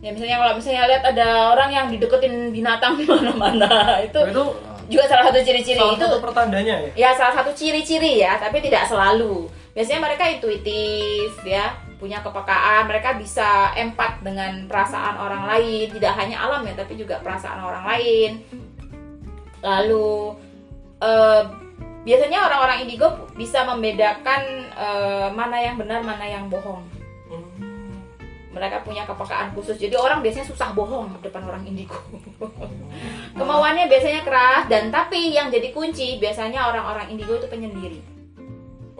Ya 0.00 0.16
misalnya 0.16 0.40
kalau 0.40 0.56
misalnya 0.56 0.88
lihat 0.88 1.04
ada 1.04 1.52
orang 1.52 1.70
yang 1.72 1.86
dideketin 1.92 2.52
binatang 2.52 2.96
di 2.96 3.04
mana-mana 3.04 3.68
itu 4.06 4.16
itu 4.16 4.44
juga 4.90 5.06
salah 5.06 5.30
satu 5.30 5.38
ciri-ciri 5.46 5.78
salah 5.78 5.94
itu 5.94 6.04
satu 6.04 6.18
pertandanya 6.18 6.74
ya. 6.82 6.90
ya 6.98 7.10
salah 7.14 7.34
satu 7.38 7.54
ciri-ciri 7.54 8.18
ya 8.18 8.36
tapi 8.42 8.58
tidak 8.58 8.90
selalu 8.90 9.46
biasanya 9.70 10.00
mereka 10.02 10.26
intuitif 10.26 11.30
ya 11.46 11.78
punya 12.02 12.18
kepekaan 12.24 12.90
mereka 12.90 13.14
bisa 13.14 13.70
empat 13.78 14.24
dengan 14.26 14.66
perasaan 14.66 15.14
orang 15.20 15.46
lain 15.46 15.86
tidak 15.94 16.12
hanya 16.18 16.42
alam 16.42 16.66
ya 16.66 16.74
tapi 16.74 16.98
juga 16.98 17.22
perasaan 17.22 17.62
orang 17.62 17.84
lain 17.86 18.30
lalu 19.62 20.34
eh, 21.00 21.42
biasanya 22.04 22.48
orang-orang 22.48 22.88
indigo 22.88 23.28
bisa 23.36 23.64
membedakan 23.68 24.42
eh, 24.72 25.28
mana 25.36 25.56
yang 25.60 25.76
benar 25.76 26.00
mana 26.00 26.24
yang 26.24 26.48
bohong. 26.48 26.99
Mereka 28.60 28.84
punya 28.84 29.08
kepekaan 29.08 29.56
khusus 29.56 29.80
jadi 29.80 29.96
orang 29.96 30.20
biasanya 30.20 30.44
susah 30.44 30.76
bohong 30.76 31.16
di 31.16 31.24
depan 31.24 31.48
orang 31.48 31.64
indigo 31.64 31.96
kemauannya 33.40 33.88
biasanya 33.88 34.20
keras 34.20 34.68
dan 34.68 34.92
tapi 34.92 35.32
yang 35.32 35.48
jadi 35.48 35.72
kunci 35.72 36.20
biasanya 36.20 36.68
orang-orang 36.68 37.08
indigo 37.08 37.40
itu 37.40 37.48
penyendiri 37.48 38.00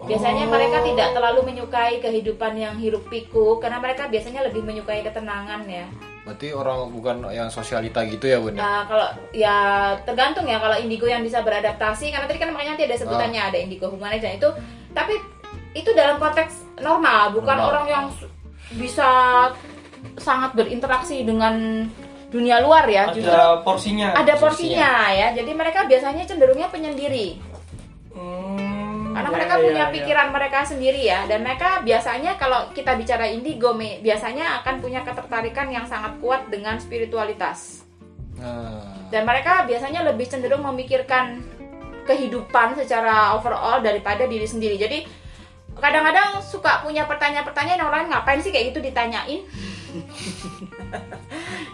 biasanya 0.01 0.49
Oh. 0.49 0.57
mereka 0.57 0.81
tidak 0.81 1.13
terlalu 1.13 1.53
menyukai 1.53 2.01
kehidupan 2.01 2.57
yang 2.57 2.73
hiruk 2.81 3.05
pikuk 3.05 3.61
karena 3.61 3.77
mereka 3.77 4.09
biasanya 4.09 4.49
lebih 4.49 4.65
menyukai 4.65 5.05
ketenangan 5.05 5.61
ya 5.69 5.85
Berarti 6.21 6.53
orang 6.53 6.93
bukan 6.93 7.33
yang 7.33 7.49
sosialita 7.49 8.05
gitu 8.05 8.29
ya, 8.29 8.37
Bun? 8.37 8.53
ya? 8.53 8.61
Nah, 8.61 8.81
kalau 8.85 9.09
ya 9.33 9.57
tergantung 10.05 10.45
ya 10.45 10.61
kalau 10.61 10.77
indigo 10.77 11.09
yang 11.09 11.25
bisa 11.25 11.41
beradaptasi 11.41 12.13
karena 12.13 12.29
tadi 12.29 12.37
kan 12.37 12.53
makanya 12.53 12.77
nanti 12.77 12.85
ada 12.85 12.97
sebutannya 13.01 13.41
ada 13.41 13.57
indigo 13.57 13.89
humanis 13.89 14.21
dan 14.21 14.37
itu 14.37 14.49
tapi 14.93 15.17
itu 15.73 15.89
dalam 15.97 16.21
konteks 16.21 16.77
normal 16.77 17.33
bukan 17.33 17.57
Normal. 17.57 17.69
orang 17.73 17.85
yang 17.89 18.05
bisa 18.75 19.09
sangat 20.17 20.55
berinteraksi 20.57 21.21
dengan 21.23 21.85
dunia 22.31 22.63
luar 22.63 22.87
ya 22.87 23.11
justru 23.11 23.27
Ada 23.27 23.59
porsinya. 23.61 24.15
ada 24.15 24.33
porsinya. 24.39 25.11
ya. 25.11 25.27
Jadi 25.35 25.51
mereka 25.51 25.83
biasanya 25.83 26.23
cenderungnya 26.23 26.71
penyendiri. 26.71 27.35
Hmm, 28.15 29.11
karena 29.11 29.29
ya, 29.29 29.35
mereka 29.35 29.53
ya, 29.59 29.61
punya 29.67 29.85
ya. 29.85 29.91
pikiran 29.91 30.27
mereka 30.31 30.59
sendiri 30.63 31.01
ya. 31.03 31.27
Dan 31.27 31.43
mereka 31.43 31.83
biasanya 31.83 32.39
kalau 32.39 32.71
kita 32.71 32.95
bicara 32.95 33.27
indigo 33.27 33.75
biasanya 33.75 34.63
akan 34.63 34.79
punya 34.79 35.03
ketertarikan 35.03 35.67
yang 35.67 35.83
sangat 35.83 36.15
kuat 36.23 36.47
dengan 36.47 36.79
spiritualitas. 36.79 37.83
Nah, 38.39 38.95
dan 39.11 39.27
mereka 39.27 39.67
biasanya 39.67 40.07
lebih 40.07 40.25
cenderung 40.31 40.63
memikirkan 40.63 41.43
kehidupan 42.07 42.79
secara 42.79 43.35
overall 43.35 43.83
daripada 43.83 44.23
diri 44.23 44.47
sendiri. 44.47 44.79
Jadi 44.79 45.03
kadang-kadang 45.81 46.37
suka 46.39 46.79
punya 46.79 47.03
pertanyaan-pertanyaan 47.03 47.81
orang 47.81 48.07
ngapain 48.07 48.39
sih 48.39 48.53
kayak 48.53 48.71
gitu 48.71 48.79
ditanyain 48.79 49.41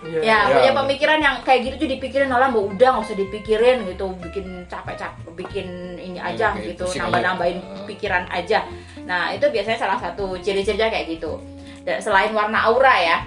Iya. 0.07 0.19
ya, 0.23 0.23
Ya, 0.25 0.37
punya 0.49 0.71
bener. 0.71 0.79
pemikiran 0.85 1.19
yang 1.19 1.35
kayak 1.43 1.61
gitu 1.63 1.75
tuh 1.85 1.89
dipikirin 1.89 2.31
orang 2.31 2.49
mau 2.49 2.65
udah 2.65 2.87
nggak 2.95 3.05
usah 3.05 3.17
dipikirin 3.17 3.77
gitu 3.85 4.05
bikin 4.23 4.45
capek-capek 4.65 5.29
bikin 5.35 5.67
ini 5.97 6.17
aja 6.17 6.55
kayak 6.55 6.73
gitu 6.73 6.85
nambah-nambahin 6.97 7.59
aja. 7.59 7.85
pikiran 7.85 8.23
aja 8.31 8.59
nah 9.03 9.29
itu 9.29 9.45
biasanya 9.45 9.77
salah 9.77 9.99
satu 9.99 10.33
ciri-cirinya 10.39 10.89
kayak 10.89 11.13
gitu 11.13 11.37
dan 11.83 12.01
selain 12.01 12.33
warna 12.33 12.65
aura 12.65 12.95
ya 12.97 13.17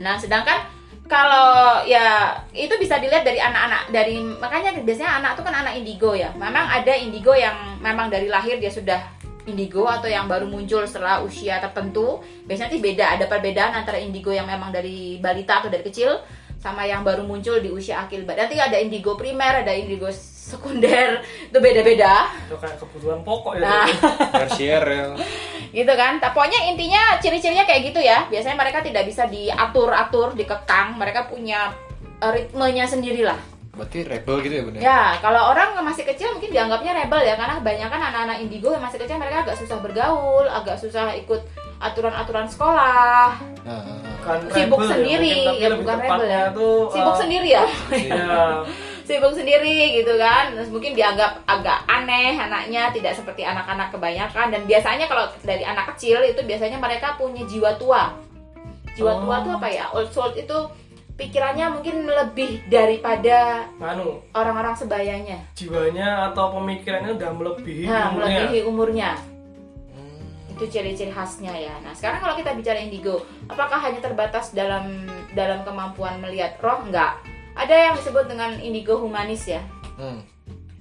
nah 0.00 0.18
sedangkan 0.18 0.58
kalau 1.04 1.84
ya 1.84 2.32
itu 2.50 2.72
bisa 2.80 2.96
dilihat 2.96 3.22
dari 3.22 3.36
anak-anak 3.36 3.92
dari 3.92 4.16
makanya 4.18 4.72
biasanya 4.80 5.20
anak 5.20 5.36
tuh 5.36 5.44
kan 5.44 5.52
anak 5.52 5.76
indigo 5.76 6.16
ya. 6.16 6.32
Memang 6.32 6.64
ada 6.64 6.96
indigo 6.96 7.36
yang 7.36 7.76
memang 7.76 8.08
dari 8.08 8.32
lahir 8.32 8.56
dia 8.56 8.72
sudah 8.72 8.96
indigo 9.44 9.84
atau 9.84 10.08
yang 10.08 10.24
baru 10.24 10.48
muncul 10.48 10.84
setelah 10.88 11.20
usia 11.20 11.60
tertentu. 11.60 12.20
Biasanya 12.48 12.70
sih 12.72 12.82
beda, 12.82 13.20
ada 13.20 13.24
perbedaan 13.28 13.76
antara 13.76 14.00
indigo 14.00 14.32
yang 14.32 14.48
memang 14.48 14.72
dari 14.72 15.20
balita 15.20 15.60
atau 15.60 15.68
dari 15.68 15.84
kecil 15.84 16.16
sama 16.64 16.88
yang 16.88 17.04
baru 17.04 17.28
muncul 17.28 17.60
di 17.60 17.68
usia 17.68 18.08
akil. 18.08 18.24
Nanti 18.24 18.56
ada 18.56 18.80
indigo 18.80 19.20
primer, 19.20 19.60
ada 19.60 19.72
indigo 19.76 20.08
sekunder, 20.44 21.20
itu 21.24 21.58
beda-beda. 21.60 22.28
itu 22.44 22.56
kayak 22.56 22.76
kebutuhan 22.76 23.20
pokok 23.24 23.56
ya 23.56 23.64
Nah, 23.64 23.86
tersier 24.44 24.84
yang 24.84 25.12
gitu 25.72 25.92
kan. 25.92 26.20
Tapi 26.20 26.32
pokoknya 26.32 26.60
intinya 26.72 27.20
ciri-cirinya 27.20 27.64
kayak 27.68 27.92
gitu 27.92 28.00
ya. 28.00 28.28
Biasanya 28.32 28.56
mereka 28.56 28.80
tidak 28.80 29.04
bisa 29.04 29.28
diatur-atur, 29.28 30.32
dikekang. 30.36 30.96
Mereka 30.96 31.28
punya 31.28 31.72
ritmenya 32.20 32.88
sendiri 32.88 33.24
lah. 33.24 33.53
Berarti 33.74 33.98
rebel 34.02 34.36
gitu 34.40 34.54
ya 34.54 34.62
bener 34.62 34.80
Ya, 34.80 35.00
kalau 35.18 35.50
orang 35.50 35.74
masih 35.80 36.02
kecil 36.02 36.30
mungkin 36.30 36.50
dianggapnya 36.50 36.92
rebel 36.96 37.20
ya 37.20 37.34
karena 37.34 37.58
kebanyakan 37.58 38.00
anak-anak 38.02 38.36
indigo 38.40 38.70
yang 38.70 38.80
masih 38.80 38.98
kecil 38.98 39.16
mereka 39.16 39.42
agak 39.42 39.56
susah 39.58 39.78
bergaul, 39.78 40.46
agak 40.46 40.76
susah 40.76 41.12
ikut 41.12 41.42
aturan-aturan 41.76 42.46
sekolah, 42.46 43.34
Nah, 43.64 44.40
sibuk 44.48 44.78
rebel 44.78 44.88
sendiri, 44.88 45.32
mungkin, 45.34 45.44
tapi 45.44 45.58
ya 45.58 45.68
lebih 45.68 45.80
bukan 45.84 45.98
rebel 45.98 46.22
ya. 46.24 46.42
tuh, 46.50 46.78
sibuk 46.88 47.12
eh, 47.12 47.20
sendiri 47.20 47.48
ya, 47.50 47.64
ya 47.92 48.38
sibuk 49.04 49.32
sendiri 49.32 49.76
gitu 49.94 50.12
kan, 50.16 50.44
terus 50.50 50.72
mungkin 50.72 50.96
dianggap 50.96 51.44
agak 51.44 51.84
aneh 51.84 52.32
anaknya 52.34 52.88
tidak 52.88 53.12
seperti 53.12 53.44
anak-anak 53.44 53.92
kebanyakan. 53.92 54.48
Dan 54.48 54.64
biasanya 54.64 55.04
kalau 55.04 55.28
dari 55.42 55.60
anak 55.60 55.92
kecil 55.92 56.24
itu 56.24 56.40
biasanya 56.40 56.80
mereka 56.80 57.12
punya 57.14 57.44
jiwa 57.44 57.76
tua, 57.76 58.16
jiwa 58.96 59.12
tua 59.20 59.36
Oh. 59.36 59.44
tuh 59.44 59.52
apa 59.54 59.68
ya, 59.68 59.84
old 59.92 60.08
soul 60.08 60.32
itu 60.32 60.56
pikirannya 61.14 61.66
mungkin 61.70 62.04
lebih 62.04 62.66
daripada 62.66 63.70
anu 63.78 64.18
orang-orang 64.34 64.74
sebayanya. 64.74 65.38
jiwanya 65.54 66.30
atau 66.30 66.58
pemikirannya 66.58 67.14
udah 67.14 67.30
melebihi 67.30 67.86
Nah, 67.86 68.10
umurnya. 68.10 68.26
melebihi 68.42 68.60
umurnya. 68.66 69.10
Hmm. 69.94 70.50
Itu 70.50 70.64
ciri-ciri 70.66 71.14
khasnya 71.14 71.54
ya. 71.54 71.74
Nah, 71.86 71.94
sekarang 71.94 72.18
kalau 72.18 72.34
kita 72.34 72.50
bicara 72.52 72.82
indigo, 72.82 73.22
apakah 73.46 73.78
hanya 73.78 74.02
terbatas 74.02 74.50
dalam 74.50 75.06
dalam 75.32 75.62
kemampuan 75.62 76.18
melihat 76.18 76.58
roh? 76.58 76.82
Enggak. 76.82 77.22
Ada 77.54 77.74
yang 77.90 77.94
disebut 77.94 78.26
dengan 78.26 78.58
indigo 78.58 78.98
humanis 78.98 79.46
ya. 79.46 79.62
Hmm. 79.94 80.26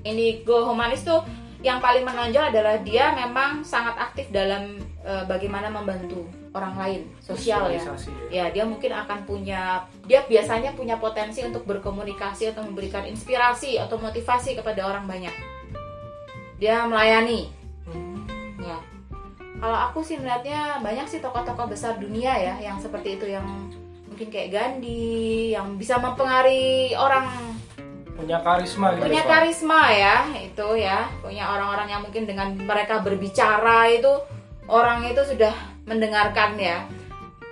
Indigo 0.02 0.66
humanis 0.66 1.06
tuh 1.06 1.22
yang 1.62 1.78
paling 1.78 2.04
menonjol 2.04 2.50
adalah 2.50 2.82
dia 2.82 3.14
memang 3.14 3.62
sangat 3.64 3.96
aktif 3.96 4.28
dalam 4.34 4.82
eh, 5.06 5.24
bagaimana 5.24 5.70
membantu 5.70 6.26
orang 6.54 6.78
lain, 6.78 7.02
sosial 7.18 7.70
ya. 7.74 7.82
Ya. 7.82 7.94
Ya, 8.30 8.46
dia 8.54 8.64
mungkin 8.64 8.94
akan 8.94 9.26
punya 9.26 9.82
dia 10.06 10.22
biasanya 10.24 10.78
punya 10.78 11.02
potensi 11.02 11.42
untuk 11.42 11.66
berkomunikasi 11.66 12.54
atau 12.54 12.62
memberikan 12.62 13.04
inspirasi 13.10 13.82
atau 13.82 13.98
motivasi 13.98 14.54
kepada 14.54 14.86
orang 14.86 15.10
banyak. 15.10 15.34
Dia 16.62 16.86
melayani, 16.86 17.50
Hmm. 17.84 18.24
Ya. 18.62 18.80
Kalau 19.60 19.78
aku 19.92 20.00
sih 20.04 20.16
melihatnya 20.20 20.80
banyak 20.80 21.08
sih 21.08 21.20
tokoh-tokoh 21.20 21.72
besar 21.72 22.00
dunia 22.00 22.32
ya 22.36 22.56
yang 22.60 22.80
seperti 22.80 23.20
itu 23.20 23.28
yang 23.32 23.44
mungkin 24.08 24.30
kayak 24.30 24.50
Gandhi 24.54 25.52
yang 25.58 25.76
bisa 25.80 25.98
mempengaruhi 25.98 26.94
orang 26.94 27.26
punya 28.14 28.38
karisma 28.46 28.94
gitu 28.94 29.10
punya 29.10 29.24
karisma 29.26 29.82
ya 29.90 30.18
itu 30.38 30.68
ya 30.78 31.10
punya 31.18 31.50
orang-orang 31.50 31.88
yang 31.90 32.02
mungkin 32.06 32.30
dengan 32.30 32.54
mereka 32.54 33.02
berbicara 33.02 33.90
itu 33.90 34.14
orang 34.70 35.02
itu 35.10 35.18
sudah 35.26 35.73
mendengarkan 35.86 36.56
ya. 36.56 36.78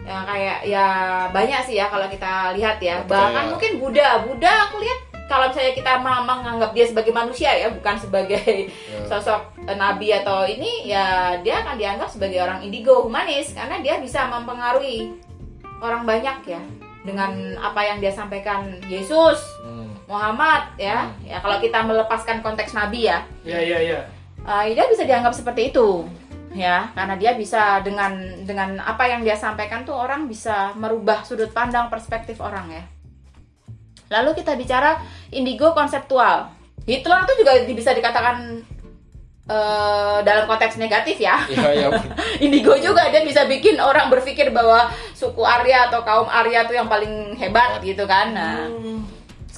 Ya 0.02 0.18
kayak 0.26 0.58
ya 0.66 0.86
banyak 1.30 1.62
sih 1.62 1.78
ya 1.78 1.86
kalau 1.86 2.10
kita 2.10 2.58
lihat 2.58 2.82
ya. 2.82 3.06
Bahkan 3.06 3.30
Percaya. 3.32 3.50
mungkin 3.54 3.72
Buddha. 3.78 4.10
Buddha 4.26 4.54
aku 4.66 4.82
lihat 4.82 5.00
kalau 5.30 5.48
misalnya 5.48 5.72
kita 5.72 5.92
ma- 6.02 6.26
menganggap 6.26 6.74
dia 6.74 6.84
sebagai 6.84 7.14
manusia 7.14 7.54
ya 7.54 7.70
bukan 7.70 7.96
sebagai 7.96 8.68
Ya. 8.68 9.00
sosok 9.08 9.40
eh, 9.64 9.78
nabi 9.78 10.12
atau 10.12 10.44
ini 10.44 10.90
ya 10.90 11.38
dia 11.40 11.62
akan 11.62 11.78
dianggap 11.78 12.10
sebagai 12.10 12.42
orang 12.42 12.60
indigo 12.60 13.06
humanis. 13.06 13.54
Karena 13.54 13.78
dia 13.80 14.02
bisa 14.02 14.26
mempengaruhi 14.26 15.14
orang 15.80 16.04
banyak 16.04 16.50
ya 16.50 16.62
dengan 17.06 17.32
apa 17.62 17.82
yang 17.84 17.98
dia 18.00 18.10
sampaikan. 18.10 18.74
Yesus 18.86 19.38
Hmm. 19.62 19.94
Muhammad 20.10 20.66
ya. 20.76 21.14
Ya 21.22 21.38
kalau 21.38 21.62
kita 21.62 21.78
melepaskan 21.80 22.42
konteks 22.42 22.74
nabi 22.74 23.06
ya. 23.06 23.22
Ya 23.46 23.62
ya 23.62 23.78
ya. 23.78 24.00
Uh, 24.42 24.66
dia 24.66 24.90
bisa 24.90 25.06
dianggap 25.06 25.30
seperti 25.32 25.70
itu 25.70 26.10
ya 26.52 26.92
karena 26.92 27.16
dia 27.16 27.32
bisa 27.40 27.80
dengan 27.80 28.12
dengan 28.44 28.76
apa 28.84 29.08
yang 29.08 29.24
dia 29.24 29.40
sampaikan 29.40 29.88
tuh 29.88 29.96
orang 29.96 30.28
bisa 30.28 30.76
merubah 30.76 31.24
sudut 31.24 31.52
pandang 31.56 31.88
perspektif 31.88 32.40
orang 32.44 32.68
ya. 32.72 32.84
Lalu 34.12 34.44
kita 34.44 34.60
bicara 34.60 35.00
indigo 35.32 35.72
konseptual. 35.72 36.52
Hitler 36.84 37.24
itu 37.24 37.34
juga 37.46 37.52
bisa 37.72 37.96
dikatakan 37.96 38.60
eh, 39.48 40.18
dalam 40.28 40.44
konteks 40.52 40.76
negatif 40.76 41.24
ya. 41.24 41.40
Iya, 41.48 41.70
iya. 41.72 41.88
indigo 42.46 42.76
juga 42.76 43.08
dia 43.08 43.24
bisa 43.24 43.48
bikin 43.48 43.80
orang 43.80 44.12
berpikir 44.12 44.52
bahwa 44.52 44.92
suku 45.16 45.40
Arya 45.48 45.88
atau 45.88 46.04
kaum 46.04 46.28
Arya 46.28 46.68
tuh 46.68 46.76
yang 46.76 46.92
paling 46.92 47.40
hebat 47.40 47.80
gitu 47.80 48.04
kan. 48.04 48.36
Nah 48.36 48.68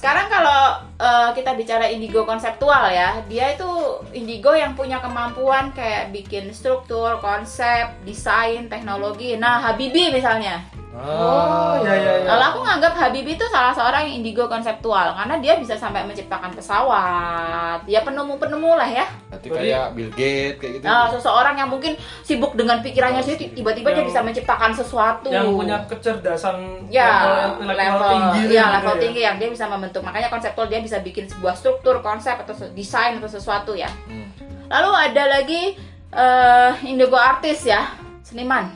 sekarang 0.04 0.28
kalau 0.28 0.60
eh, 0.96 1.30
kita 1.32 1.52
bicara 1.52 1.86
indigo 1.86 2.22
konseptual 2.22 2.86
ya, 2.88 3.18
dia 3.24 3.52
itu 3.52 3.66
indigo 4.12 4.52
yang 4.52 4.72
punya 4.72 4.98
kemampuan 4.98 5.70
kayak 5.70 6.10
bikin 6.10 6.50
struktur, 6.50 7.18
konsep, 7.18 7.90
desain, 8.02 8.66
teknologi. 8.66 9.34
Nah, 9.34 9.58
Habibie 9.60 10.10
misalnya. 10.10 10.62
oh 10.94 11.74
ya 11.82 11.90
ya 11.90 12.22
ya 12.22 12.26
Kalau 12.30 12.44
aku 12.54 12.58
nganggap 12.62 12.94
Habibie 12.94 13.34
itu 13.34 13.42
salah 13.50 13.74
seorang 13.74 14.06
yang 14.06 14.22
indigo 14.22 14.46
konseptual 14.46 15.10
karena 15.10 15.42
dia 15.42 15.58
bisa 15.58 15.74
sampai 15.74 16.06
menciptakan 16.06 16.54
pesawat. 16.54 17.82
Ya 17.90 18.06
penemu-penemu 18.06 18.70
lah 18.78 18.86
ya. 18.86 19.02
Berarti 19.26 19.46
Berarti- 19.50 19.66
kayak 19.74 19.84
Bill 19.98 20.10
Gates 20.14 20.56
kayak 20.62 20.72
gitu. 20.78 20.84
Nah, 20.86 21.10
seseorang 21.10 21.58
yang 21.58 21.66
mungkin 21.66 21.98
sibuk 22.22 22.54
dengan 22.54 22.78
pikirannya 22.78 23.26
sendiri 23.26 23.58
tiba-tiba 23.58 23.90
dia 23.90 24.06
bisa 24.06 24.22
menciptakan 24.22 24.70
sesuatu. 24.70 25.34
yang 25.34 25.50
punya 25.50 25.82
kecerdasan 25.90 26.86
ya 26.86 27.10
level, 27.58 27.74
level, 27.74 28.10
tinggi 28.14 28.54
ya 28.54 28.62
gitu 28.70 28.74
level 28.78 28.94
tinggi 29.02 29.20
yang 29.26 29.36
dia 29.42 29.48
bisa 29.50 29.64
membentuk 29.66 30.02
makanya 30.06 30.30
konseptual 30.30 30.70
dia 30.70 30.78
bisa 30.84 31.00
bikin 31.00 31.24
sebuah 31.24 31.56
struktur 31.56 31.98
konsep 31.98 32.36
atau 32.36 32.52
desain 32.70 33.16
atau 33.16 33.26
sesuatu 33.26 33.72
ya. 33.72 33.88
Hmm. 34.04 34.28
lalu 34.68 34.90
ada 34.92 35.24
lagi 35.28 35.62
eh 36.12 36.72
indigo 36.84 37.16
artis 37.16 37.64
ya 37.64 37.88
seniman. 38.20 38.68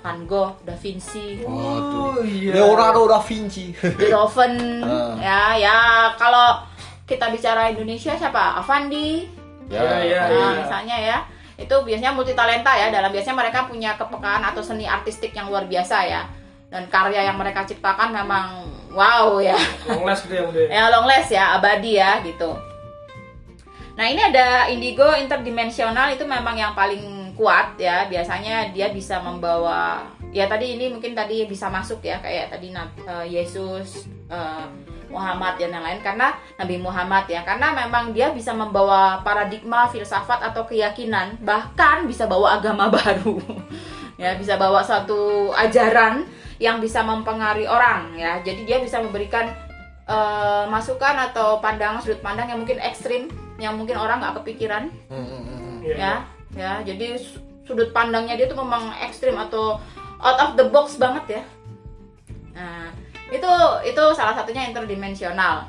Van 0.00 0.22
Gogh, 0.22 0.62
Da 0.62 0.78
Vinci, 0.78 1.42
oh 1.42 2.14
iya. 2.22 2.54
Leonardo 2.54 3.10
da 3.10 3.18
Vinci. 3.18 3.74
Beethoven. 3.74 4.54
Ah. 4.86 5.18
ya 5.18 5.40
ya 5.58 5.76
kalau 6.14 6.62
kita 7.02 7.26
bicara 7.34 7.74
Indonesia 7.74 8.14
siapa? 8.14 8.62
Avandi. 8.62 9.26
Ya, 9.66 9.82
ya, 10.06 10.22
Nah, 10.30 10.54
ya. 10.54 10.62
misalnya 10.62 10.96
ya. 11.02 11.18
Itu 11.58 11.82
biasanya 11.82 12.14
multi 12.14 12.38
talenta 12.38 12.70
ya. 12.78 12.94
Dalam 12.94 13.10
biasanya 13.10 13.34
mereka 13.34 13.66
punya 13.66 13.98
kepekaan 13.98 14.46
atau 14.46 14.62
seni 14.62 14.86
artistik 14.86 15.34
yang 15.34 15.50
luar 15.50 15.66
biasa 15.66 15.96
ya 16.06 16.22
dan 16.76 16.92
karya 16.92 17.32
yang 17.32 17.40
mereka 17.40 17.64
ciptakan 17.64 18.12
memang 18.12 18.68
wow 18.92 19.40
ya. 19.40 19.56
Long 19.88 20.04
last 20.04 20.28
gitu 20.28 20.36
ya 20.36 20.44
udah 20.44 20.62
ya 20.68 20.84
long 20.92 21.08
last 21.08 21.32
ya 21.32 21.56
abadi 21.56 21.96
ya 21.96 22.20
gitu. 22.20 22.52
Nah 23.96 24.04
ini 24.04 24.20
ada 24.20 24.68
indigo 24.68 25.08
interdimensional 25.16 26.12
itu 26.12 26.28
memang 26.28 26.52
yang 26.52 26.76
paling 26.76 27.32
kuat 27.32 27.80
ya. 27.80 28.04
Biasanya 28.12 28.76
dia 28.76 28.92
bisa 28.92 29.24
membawa 29.24 30.04
ya 30.36 30.44
tadi 30.44 30.76
ini 30.76 30.92
mungkin 30.92 31.16
tadi 31.16 31.48
bisa 31.48 31.72
masuk 31.72 32.04
ya 32.04 32.20
kayak 32.20 32.52
tadi 32.52 32.76
eh, 32.76 33.24
Yesus 33.24 34.04
eh, 34.28 34.68
Muhammad 35.08 35.56
dan 35.56 35.72
yang 35.72 35.80
lain. 35.80 36.04
Karena 36.04 36.36
Nabi 36.60 36.76
Muhammad 36.76 37.24
ya 37.24 37.40
karena 37.40 37.72
memang 37.72 38.12
dia 38.12 38.36
bisa 38.36 38.52
membawa 38.52 39.24
paradigma 39.24 39.88
filsafat 39.88 40.44
atau 40.52 40.68
keyakinan 40.68 41.40
bahkan 41.40 42.04
bisa 42.04 42.28
bawa 42.28 42.60
agama 42.60 42.92
baru 43.00 43.40
ya 44.16 44.36
bisa 44.36 44.56
bawa 44.56 44.80
suatu 44.80 45.52
ajaran 45.52 46.24
yang 46.56 46.80
bisa 46.80 47.04
mempengaruhi 47.04 47.68
orang 47.68 48.16
ya. 48.16 48.40
Jadi 48.40 48.64
dia 48.64 48.80
bisa 48.80 49.00
memberikan 49.00 49.52
eh, 50.08 50.64
masukan 50.68 51.14
atau 51.32 51.60
pandangan 51.60 52.00
sudut 52.00 52.20
pandang 52.24 52.48
yang 52.48 52.60
mungkin 52.60 52.80
ekstrim 52.80 53.28
yang 53.60 53.76
mungkin 53.76 53.96
orang 53.96 54.20
nggak 54.20 54.42
kepikiran. 54.42 54.88
Hmm, 55.08 55.24
hmm, 55.24 55.42
hmm. 55.44 55.76
Iya, 55.84 55.94
ya 55.96 56.14
ya. 56.56 56.72
Jadi 56.84 57.20
su- 57.20 57.44
sudut 57.68 57.92
pandangnya 57.92 58.36
dia 58.40 58.48
tuh 58.48 58.56
memang 58.56 58.92
ekstrim 59.04 59.36
atau 59.36 59.76
out 60.20 60.38
of 60.40 60.50
the 60.56 60.66
box 60.72 60.96
banget 60.96 61.40
ya. 61.40 61.42
Nah 62.56 62.88
itu 63.28 63.52
itu 63.84 64.02
salah 64.16 64.32
satunya 64.32 64.64
interdimensional. 64.72 65.68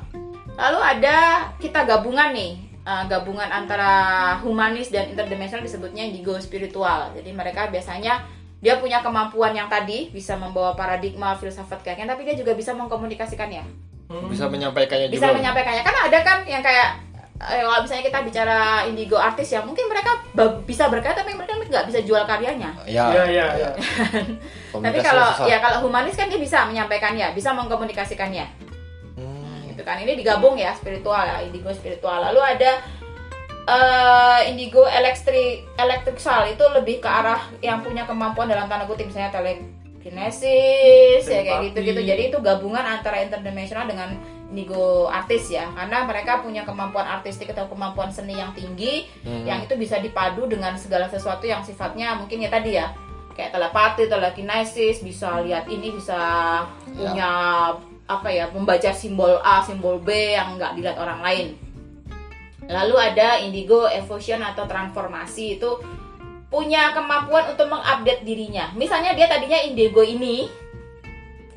Lalu 0.58 0.78
ada 0.82 1.16
kita 1.60 1.84
gabungan 1.84 2.32
nih 2.32 2.56
eh, 2.64 3.04
gabungan 3.12 3.52
antara 3.52 3.92
humanis 4.40 4.88
dan 4.88 5.12
interdimensional 5.12 5.60
disebutnya 5.60 6.08
indigo 6.08 6.32
spiritual. 6.40 7.12
Jadi 7.12 7.28
mereka 7.36 7.68
biasanya 7.68 8.37
dia 8.58 8.74
punya 8.74 8.98
kemampuan 8.98 9.52
yang 9.52 9.66
tadi 9.66 10.08
bisa 10.08 10.34
membawa 10.34 10.72
paradigma 10.72 11.32
filsafat 11.32 11.78
keyakinan 11.80 12.10
tapi 12.10 12.22
dia 12.22 12.34
juga 12.34 12.52
bisa 12.52 12.72
mengkomunikasikannya 12.72 13.62
Hmm. 14.08 14.24
Bisa 14.26 14.48
menyampaikannya 14.48 15.12
bisa 15.12 15.28
juga. 15.28 15.36
menyampaikannya 15.36 15.84
kan 15.84 15.96
ada 16.02 16.18
kan 16.22 16.38
yang 16.42 16.64
kayak 16.64 16.96
eh, 17.44 17.60
kalau 17.60 17.84
misalnya 17.84 18.02
kita 18.02 18.18
bicara 18.22 18.58
indigo 18.82 19.14
artis 19.14 19.52
ya 19.52 19.60
mungkin 19.60 19.84
mereka 19.84 20.24
bisa 20.64 20.88
berkarya 20.88 21.12
tapi 21.14 21.36
mereka 21.36 21.60
nggak 21.60 21.84
bisa 21.86 22.00
jual 22.00 22.24
karyanya 22.24 22.72
Ya, 22.82 23.04
Iya, 23.06 23.24
iya, 23.28 23.46
iya. 23.54 23.70
tapi 24.80 24.98
kalau 24.98 25.28
ya 25.44 25.60
kalau 25.60 25.84
humanis 25.84 26.16
kan 26.16 26.24
dia 26.26 26.40
bisa 26.40 26.64
menyampaikannya 26.64 27.30
bisa 27.32 27.52
mengkomunikasikannya 27.52 28.48
Hmm. 29.12 29.68
gitu 29.68 29.82
kan 29.82 29.98
ini 29.98 30.16
digabung 30.16 30.56
ya 30.56 30.72
spiritual 30.72 31.20
ya 31.20 31.44
indigo 31.44 31.68
spiritual 31.70 32.16
lalu 32.22 32.40
ada 32.40 32.80
eh, 33.68 34.48
indigo 34.48 34.88
elektrik 34.88 35.68
elektrikal 35.76 36.48
itu 36.48 36.64
lebih 36.72 37.04
ke 37.04 37.08
arah 37.08 37.44
yang 37.60 37.84
punya 37.84 38.08
kemampuan 38.08 38.48
dalam 38.48 38.64
tanda 38.64 38.88
kutip 38.88 39.12
misalnya 39.12 39.28
telekinesis 39.28 41.22
ya 41.28 41.40
kayak 41.44 41.60
Telepati. 41.60 41.66
gitu 41.68 41.78
gitu 41.92 42.00
jadi 42.00 42.22
itu 42.32 42.38
gabungan 42.40 42.80
antara 42.80 43.20
interdimensional 43.20 43.84
dengan 43.84 44.16
indigo 44.48 45.12
artis 45.12 45.52
ya 45.52 45.68
karena 45.76 46.08
mereka 46.08 46.40
punya 46.40 46.64
kemampuan 46.64 47.04
artistik 47.04 47.52
atau 47.52 47.68
kemampuan 47.68 48.08
seni 48.08 48.40
yang 48.40 48.56
tinggi 48.56 49.04
Hmm. 49.20 49.44
yang 49.44 49.60
itu 49.60 49.76
bisa 49.76 50.00
dipadu 50.00 50.48
dengan 50.48 50.72
segala 50.80 51.04
sesuatu 51.12 51.44
yang 51.44 51.60
sifatnya 51.60 52.16
mungkin 52.16 52.40
ya 52.40 52.48
tadi 52.48 52.80
ya 52.80 52.88
kayak 53.38 53.54
telepati, 53.54 54.10
telekinesis, 54.10 54.98
bisa 54.98 55.38
lihat 55.46 55.70
ini 55.70 55.94
bisa 55.94 56.18
punya 56.90 57.30
apa 58.10 58.28
ya 58.34 58.50
membaca 58.50 58.90
simbol 58.90 59.38
A, 59.46 59.62
simbol 59.62 60.02
B 60.02 60.34
yang 60.34 60.58
nggak 60.58 60.74
dilihat 60.74 60.98
orang 60.98 61.22
lain. 61.22 61.46
Lalu 62.68 62.94
ada 63.00 63.40
indigo 63.40 63.88
evolution 63.88 64.44
atau 64.44 64.68
transformasi 64.68 65.56
itu 65.56 65.70
punya 66.48 66.92
kemampuan 66.92 67.48
untuk 67.52 67.68
mengupdate 67.68 68.24
dirinya. 68.24 68.72
Misalnya 68.76 69.16
dia 69.16 69.28
tadinya 69.28 69.56
indigo 69.60 70.04
ini, 70.04 70.48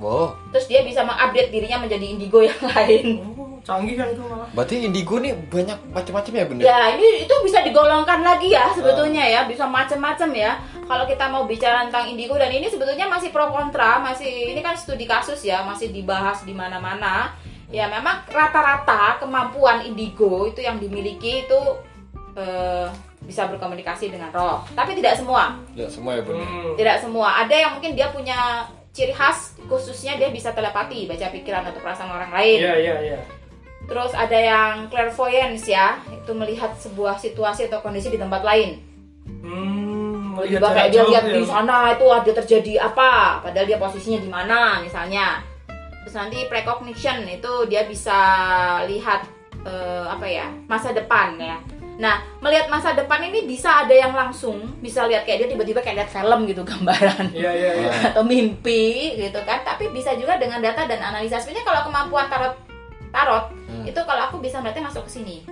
Wow, 0.02 0.34
terus 0.50 0.66
dia 0.66 0.82
bisa 0.82 1.06
mengupdate 1.06 1.54
dirinya 1.54 1.78
menjadi 1.78 2.06
indigo 2.10 2.42
yang 2.42 2.58
lain. 2.74 3.22
Oh, 3.38 3.62
canggih 3.62 3.94
kan 3.94 4.10
itu 4.10 4.24
malah. 4.26 4.50
berarti 4.50 4.76
indigo 4.82 5.22
nih 5.22 5.38
banyak 5.38 5.78
macam-macam 5.94 6.32
ya 6.34 6.46
bunda? 6.50 6.62
Ya, 6.66 6.80
ini 6.98 7.30
itu 7.30 7.36
bisa 7.46 7.62
digolongkan 7.62 8.26
lagi 8.26 8.50
ya 8.50 8.74
sebetulnya 8.74 9.22
ya, 9.22 9.46
bisa 9.46 9.70
macam-macam 9.70 10.30
ya. 10.34 10.58
Kalau 10.90 11.06
kita 11.06 11.30
mau 11.30 11.46
bicara 11.46 11.86
tentang 11.86 12.10
indigo 12.10 12.34
dan 12.36 12.50
ini 12.50 12.66
sebetulnya 12.66 13.06
masih 13.06 13.30
pro 13.30 13.54
kontra, 13.54 14.02
masih 14.02 14.52
ini 14.52 14.66
kan 14.66 14.74
studi 14.74 15.06
kasus 15.06 15.46
ya, 15.46 15.62
masih 15.62 15.94
dibahas 15.94 16.42
di 16.44 16.52
mana-mana. 16.58 17.38
Ya, 17.72 17.88
memang 17.88 18.28
rata-rata 18.28 19.16
kemampuan 19.24 19.88
indigo 19.88 20.44
itu 20.44 20.60
yang 20.60 20.76
dimiliki 20.76 21.48
itu 21.48 21.60
eh, 22.36 22.92
bisa 23.24 23.48
berkomunikasi 23.48 24.12
dengan 24.12 24.34
roh, 24.36 24.60
tapi 24.76 24.98
tidak 24.98 25.16
semua. 25.16 25.56
Ya 25.72 25.88
semua 25.88 26.20
ya 26.20 26.22
bunda. 26.26 26.44
Hmm. 26.44 26.76
Tidak 26.76 26.98
semua. 27.00 27.48
Ada 27.48 27.56
yang 27.56 27.72
mungkin 27.80 27.96
dia 27.96 28.12
punya 28.12 28.68
ciri 28.92 29.16
khas 29.16 29.56
khususnya 29.72 30.20
dia 30.20 30.28
bisa 30.34 30.52
telepati, 30.52 31.08
baca 31.08 31.32
pikiran 31.32 31.64
atau 31.64 31.80
perasaan 31.80 32.12
orang 32.12 32.32
lain. 32.36 32.60
Iya, 32.60 32.76
iya, 32.76 32.96
iya. 33.00 33.20
Terus 33.88 34.12
ada 34.14 34.36
yang 34.38 34.74
clairvoyance 34.92 35.68
ya, 35.68 36.00
itu 36.12 36.32
melihat 36.36 36.76
sebuah 36.76 37.18
situasi 37.18 37.72
atau 37.72 37.80
kondisi 37.80 38.12
di 38.12 38.20
tempat 38.20 38.44
lain. 38.44 38.84
Hmm, 39.42 40.38
melihat 40.38 40.76
kayak 40.76 40.92
dia 40.92 41.04
lihat 41.08 41.26
ya. 41.30 41.34
di 41.40 41.44
sana 41.48 41.96
itu 41.96 42.06
ada 42.12 42.32
terjadi 42.44 42.74
apa, 42.84 43.42
padahal 43.46 43.68
dia 43.68 43.80
posisinya 43.80 44.20
di 44.20 44.30
mana 44.30 44.84
misalnya. 44.84 45.51
Terus 46.02 46.16
nanti 46.16 46.38
precognition 46.46 47.22
itu 47.24 47.52
dia 47.66 47.86
bisa 47.86 48.18
lihat 48.86 49.26
eh, 49.62 50.06
apa 50.06 50.26
ya 50.26 50.50
masa 50.66 50.90
depan 50.92 51.38
ya. 51.38 51.58
Nah 51.98 52.18
melihat 52.42 52.66
masa 52.68 52.92
depan 52.92 53.22
ini 53.22 53.46
bisa 53.46 53.86
ada 53.86 53.94
yang 53.94 54.12
langsung 54.12 54.74
bisa 54.82 55.06
lihat 55.06 55.22
kayak 55.22 55.46
dia 55.46 55.50
tiba-tiba 55.54 55.80
kayak 55.80 56.02
lihat 56.02 56.10
film 56.12 56.50
gitu 56.50 56.66
gambaran 56.70 57.30
Iya, 57.30 57.52
iya, 57.54 57.72
iya. 57.78 57.90
atau 58.10 58.26
mimpi 58.26 59.14
gitu 59.20 59.38
kan. 59.46 59.62
Tapi 59.62 59.94
bisa 59.94 60.18
juga 60.18 60.42
dengan 60.42 60.58
data 60.58 60.90
dan 60.90 60.98
analisa. 61.00 61.38
Sebenarnya 61.38 61.66
kalau 61.68 61.82
kemampuan 61.86 62.26
tarot 62.28 62.56
tarot 63.12 63.46
Hmm. 63.72 63.88
itu 63.88 63.96
kalau 64.04 64.28
aku 64.28 64.44
bisa 64.44 64.60
melihatnya 64.60 64.92
masuk 64.92 65.08
ke 65.08 65.12
sini. 65.16 65.48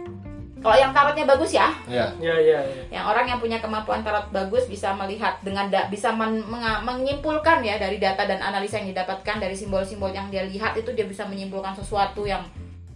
Kalau 0.60 0.76
yang 0.76 0.92
tarotnya 0.92 1.24
bagus 1.24 1.52
ya, 1.52 1.72
Ya. 1.88 2.12
Iya, 2.20 2.36
iya, 2.38 2.60
iya. 2.62 2.84
yang 2.92 3.06
orang 3.06 3.24
yang 3.26 3.40
punya 3.40 3.58
kemampuan 3.58 4.02
tarot 4.02 4.28
bagus 4.30 4.66
bisa 4.66 4.92
melihat 4.92 5.40
dengan 5.40 5.68
da- 5.68 5.88
bisa 5.88 6.12
men- 6.12 6.44
menga- 6.44 6.84
menyimpulkan 6.84 7.62
ya 7.62 7.76
dari 7.76 7.96
data 7.96 8.24
dan 8.24 8.40
analisa 8.40 8.76
yang 8.76 8.92
didapatkan 8.92 9.40
dari 9.40 9.56
simbol-simbol 9.56 10.10
yang 10.10 10.28
dia 10.28 10.44
lihat 10.44 10.76
itu 10.76 10.92
dia 10.92 11.04
bisa 11.04 11.24
menyimpulkan 11.24 11.72
sesuatu 11.74 12.24
yang 12.24 12.44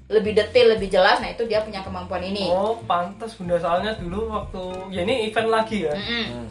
lebih 0.07 0.35
detail 0.35 0.75
lebih 0.75 0.91
jelas 0.91 1.17
nah 1.17 1.31
itu 1.31 1.47
dia 1.47 1.63
punya 1.63 1.79
kemampuan 1.79 2.19
ini 2.21 2.45
Oh, 2.45 2.75
pantas 2.83 3.33
Bunda 3.33 3.55
soalnya 3.55 3.95
dulu 3.95 4.27
waktu 4.29 4.61
ya 4.91 5.01
ini 5.01 5.31
event 5.31 5.47
lagi 5.49 5.87
ya. 5.87 5.95
Mm-mm. 5.95 6.25
Hmm. 6.35 6.47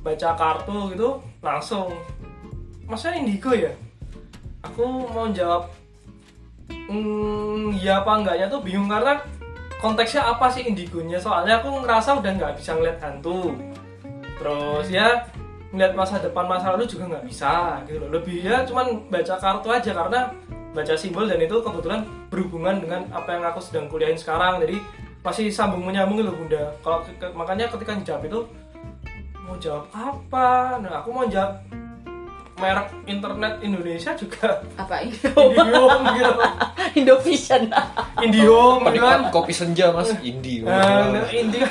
Baca 0.00 0.28
kartu 0.32 0.92
gitu 0.92 1.08
langsung. 1.40 1.88
Masa 2.84 3.12
indigo 3.12 3.50
ya? 3.50 3.72
Aku 4.60 4.84
mau 5.08 5.24
jawab 5.30 5.72
hmm, 6.68 7.76
ya 7.76 8.04
apa 8.04 8.12
enggaknya 8.14 8.46
tuh 8.46 8.60
bingung 8.60 8.86
karena 8.86 9.16
konteksnya 9.80 10.22
apa 10.28 10.46
sih 10.52 10.68
indigonya? 10.68 11.16
Soalnya 11.16 11.58
aku 11.58 11.82
ngerasa 11.82 12.20
udah 12.20 12.32
nggak 12.36 12.54
bisa 12.60 12.76
ngeliat 12.76 12.98
hantu. 13.00 13.56
Terus 14.36 14.86
ya 14.92 15.24
ngeliat 15.72 15.92
masa 15.96 16.20
depan 16.20 16.46
masa 16.46 16.76
lalu 16.76 16.84
juga 16.86 17.08
nggak 17.16 17.26
bisa 17.26 17.80
gitu 17.88 17.98
loh. 18.04 18.20
Lebih 18.20 18.44
ya 18.44 18.62
cuman 18.68 19.08
baca 19.08 19.34
kartu 19.40 19.68
aja 19.72 19.92
karena 19.96 20.20
baca 20.70 20.94
simbol 20.94 21.26
dan 21.26 21.40
itu 21.42 21.56
kebetulan 21.58 22.06
berhubungan 22.30 22.78
dengan 22.78 23.02
apa 23.10 23.34
yang 23.34 23.44
aku 23.48 23.58
sedang 23.58 23.88
kuliahin 23.88 24.20
sekarang. 24.20 24.60
Jadi 24.62 24.78
masih 25.20 25.52
sambung 25.52 25.84
menyambung 25.84 26.22
loh 26.22 26.36
bunda. 26.36 26.70
Kalau 26.84 27.04
makanya 27.32 27.68
ketika 27.72 27.96
dijawab 27.96 28.22
itu 28.28 28.40
mau 29.44 29.56
jawab 29.58 29.84
apa? 29.92 30.78
Nah 30.78 31.02
aku 31.02 31.08
mau 31.10 31.26
jawab 31.26 31.60
merek 32.60 32.88
internet 33.08 33.54
Indonesia 33.64 34.12
juga. 34.14 34.60
Apa 34.76 35.02
Indihome 35.02 36.04
gitu. 36.14 36.32
Indovision. 37.00 37.62
Indihome 38.20 38.84
gitu 38.92 39.06
kan. 39.08 39.32
kopi 39.32 39.52
senja 39.56 39.88
mas. 39.90 40.12
Indi. 40.20 40.62
Nah, 40.62 41.24
Indi 41.32 41.64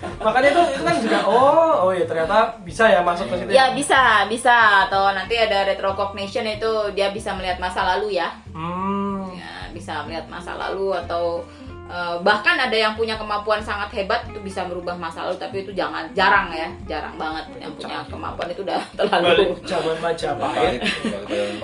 makanya 0.00 0.48
itu 0.56 0.62
itu 0.80 0.82
kan 0.88 0.96
juga 0.96 1.18
oh 1.28 1.84
oh 1.84 1.92
ya 1.92 2.08
ternyata 2.08 2.56
bisa 2.64 2.88
ya 2.88 3.04
masuk 3.04 3.28
ke 3.28 3.44
situ 3.44 3.52
ya? 3.52 3.68
bisa 3.76 4.24
bisa. 4.32 4.88
Atau 4.88 5.12
nanti 5.12 5.36
ada 5.36 5.68
retrocognition 5.68 6.48
itu 6.48 6.96
dia 6.96 7.12
bisa 7.12 7.36
melihat 7.36 7.60
masa 7.60 7.84
lalu 7.84 8.16
ya. 8.16 8.32
Hmm 8.56 9.09
ya 9.34 9.70
bisa 9.74 10.04
melihat 10.06 10.26
masa 10.30 10.54
lalu 10.56 10.94
atau 10.94 11.44
eh, 11.90 12.16
bahkan 12.22 12.56
ada 12.58 12.74
yang 12.74 12.94
punya 12.94 13.18
kemampuan 13.18 13.58
sangat 13.62 13.90
hebat 13.96 14.22
itu 14.30 14.38
bisa 14.42 14.62
merubah 14.66 14.94
masa 14.94 15.26
lalu 15.26 15.36
tapi 15.38 15.56
itu 15.66 15.72
jangan 15.74 16.06
jarang 16.14 16.50
ya 16.54 16.68
jarang 16.86 17.14
banget 17.18 17.44
yang 17.58 17.72
punya 17.74 17.98
kemampuan 18.06 18.48
itu 18.50 18.62
udah 18.62 18.80
terlalu 18.98 19.24
balik 19.26 19.50
zaman 19.66 19.96
Majapahit. 19.98 20.80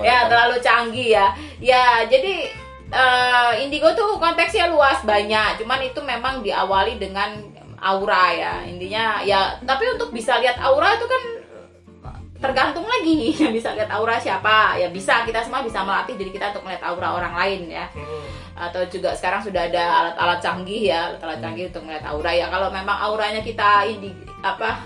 Ya 0.03 0.27
terlalu 0.27 0.55
canggih 0.59 1.09
ya. 1.15 1.27
Ya 1.61 2.03
jadi 2.05 2.51
eh, 2.91 3.51
indigo 3.63 3.91
tuh 3.93 4.19
konteksnya 4.19 4.67
luas 4.71 4.99
banyak. 5.05 5.61
Cuman 5.63 5.79
itu 5.83 5.99
memang 6.03 6.43
diawali 6.43 6.99
dengan 6.99 7.37
aura 7.79 8.33
ya. 8.33 8.53
Intinya 8.65 9.21
ya 9.21 9.55
tapi 9.63 9.85
untuk 9.93 10.09
bisa 10.11 10.41
lihat 10.41 10.57
aura 10.59 10.97
itu 10.97 11.05
kan 11.05 11.36
tergantung 12.37 12.85
lagi. 12.85 13.33
Bisa 13.57 13.73
lihat 13.73 13.89
aura 13.91 14.17
siapa. 14.21 14.77
Ya 14.77 14.87
bisa 14.89 15.25
kita 15.25 15.41
semua 15.43 15.65
bisa 15.65 15.81
melatih 15.81 16.15
diri 16.17 16.31
kita 16.33 16.53
untuk 16.55 16.69
melihat 16.69 16.93
aura 16.93 17.17
orang 17.17 17.33
lain 17.35 17.61
ya. 17.69 17.87
Hmm. 17.93 18.25
atau 18.57 18.81
juga 18.89 19.13
sekarang 19.13 19.37
sudah 19.45 19.69
ada 19.69 19.83
alat-alat 20.01 20.39
canggih 20.41 20.89
ya. 20.89 21.13
Alat-alat 21.13 21.39
canggih 21.45 21.69
untuk 21.69 21.85
melihat 21.85 22.09
aura. 22.09 22.31
Ya 22.33 22.49
kalau 22.49 22.73
memang 22.73 22.97
auranya 22.97 23.41
kita 23.45 23.85
indi 23.85 24.09
apa 24.41 24.81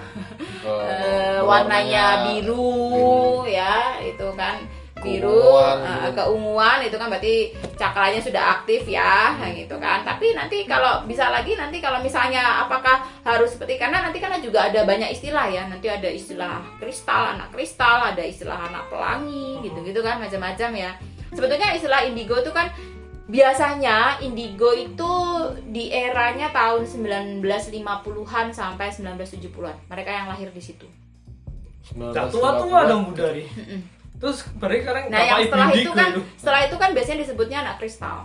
Oh, 0.61 0.77
eh, 0.85 1.41
warnanya 1.41 2.29
biru, 2.29 3.45
ya 3.49 3.97
itu 4.05 4.27
kan 4.37 4.61
biru 5.01 5.33
Keunguan 5.33 5.77
eh, 5.81 5.97
gitu. 5.97 6.11
keunguan 6.15 6.79
itu 6.85 6.95
kan 6.95 7.07
berarti 7.09 7.35
cakranya 7.75 8.21
sudah 8.21 8.43
aktif 8.61 8.81
ya 8.85 9.35
kayak 9.41 9.65
gitu 9.65 9.75
kan. 9.81 10.05
Tapi 10.05 10.37
nanti 10.37 10.63
kalau 10.69 11.03
bisa 11.09 11.27
lagi 11.33 11.57
nanti 11.57 11.81
kalau 11.81 11.99
misalnya 11.99 12.63
apakah 12.63 13.01
harus 13.25 13.57
seperti 13.57 13.81
karena 13.81 14.05
nanti 14.05 14.21
kan 14.21 14.37
juga 14.39 14.69
ada 14.69 14.85
banyak 14.85 15.09
istilah 15.11 15.49
ya. 15.49 15.65
Nanti 15.67 15.89
ada 15.89 16.07
istilah 16.07 16.61
kristal 16.77 17.35
anak 17.35 17.49
kristal 17.51 18.13
ada 18.13 18.21
istilah 18.21 18.69
anak 18.69 18.87
pelangi 18.87 19.59
gitu 19.65 19.81
gitu 19.81 19.99
kan 20.05 20.21
macam-macam 20.21 20.69
ya. 20.77 20.91
Sebetulnya 21.33 21.73
istilah 21.73 22.05
indigo 22.05 22.37
itu 22.37 22.53
kan 22.53 22.69
biasanya 23.31 24.19
indigo 24.19 24.75
itu 24.75 25.13
di 25.71 25.87
eranya 25.89 26.51
tahun 26.51 26.83
1950-an 26.83 28.51
sampai 28.51 28.91
1970-an 28.91 29.87
mereka 29.87 30.11
yang 30.11 30.27
lahir 30.27 30.51
di 30.51 30.61
situ. 30.61 30.85
Gak 31.91 32.29
tua-tua 32.29 32.85
dong 32.85 33.11
Bunda 33.11 33.33
nih. 33.33 33.47
Terus 34.21 34.37
berarti 34.55 34.77
sekarang 34.79 35.03
Nah, 35.07 35.19
yang 35.19 35.27
bapak 35.27 35.41
ibu 35.41 35.49
setelah 35.49 35.69
itu 35.73 35.91
kan 35.91 36.09
itu. 36.11 36.21
setelah 36.37 36.61
itu 36.61 36.75
kan 36.77 36.89
biasanya 36.93 37.19
disebutnya 37.19 37.57
anak 37.59 37.75
kristal. 37.75 38.17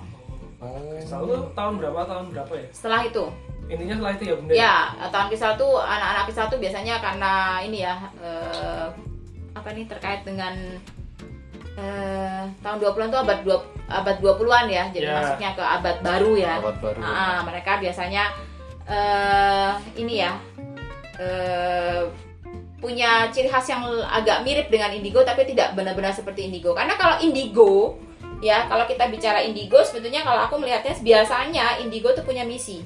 Oh. 0.57 0.97
Selalu 1.01 1.35
tahun 1.53 1.75
berapa 1.77 2.01
tahun 2.03 2.25
berapa 2.31 2.53
ya? 2.55 2.67
Setelah 2.71 3.01
itu, 3.03 3.25
Intinya 3.67 3.95
setelah 3.95 4.13
itu 4.15 4.25
ya 4.25 4.35
Bunda. 4.37 4.53
ya 4.55 4.75
tahun 5.07 5.27
kristal 5.27 5.53
tuh 5.55 5.73
anak-anak 5.79 6.23
kristal 6.25 6.47
tuh 6.47 6.59
biasanya 6.59 6.95
karena 6.99 7.33
ini 7.61 7.79
ya 7.81 7.95
eh, 8.19 8.89
apa 9.53 9.69
nih 9.73 9.85
terkait 9.87 10.21
dengan 10.23 10.55
eh, 11.75 12.43
tahun 12.59 12.77
20-an 12.79 13.09
tuh 13.11 13.21
abad 13.21 13.39
2 13.43 13.53
abad 13.91 14.17
20-an 14.19 14.67
ya. 14.67 14.85
Jadi 14.91 15.05
Ya. 15.05 15.15
masuknya 15.15 15.51
ke 15.53 15.63
abad 15.63 15.97
baru 16.01 16.33
ya. 16.37 16.55
Abad 16.59 16.77
baru. 16.79 17.01
Ah, 17.01 17.41
mereka 17.43 17.77
biasanya 17.77 18.25
eh 18.87 19.73
ini 19.97 20.21
ya 20.21 20.33
eh, 21.17 22.03
punya 22.77 23.33
ciri 23.33 23.49
khas 23.49 23.67
yang 23.73 23.83
agak 24.05 24.45
mirip 24.45 24.69
dengan 24.69 24.93
indigo 24.93 25.25
tapi 25.25 25.49
tidak 25.49 25.73
benar-benar 25.73 26.13
seperti 26.13 26.49
indigo. 26.53 26.77
Karena 26.77 26.95
kalau 26.95 27.17
indigo 27.25 27.97
ya 28.45 28.69
kalau 28.69 28.85
kita 28.85 29.09
bicara 29.09 29.41
indigo 29.41 29.81
sebetulnya 29.81 30.21
kalau 30.21 30.45
aku 30.45 30.61
melihatnya 30.61 30.93
biasanya 31.01 31.81
indigo 31.81 32.13
tuh 32.13 32.25
punya 32.25 32.45
misi. 32.45 32.85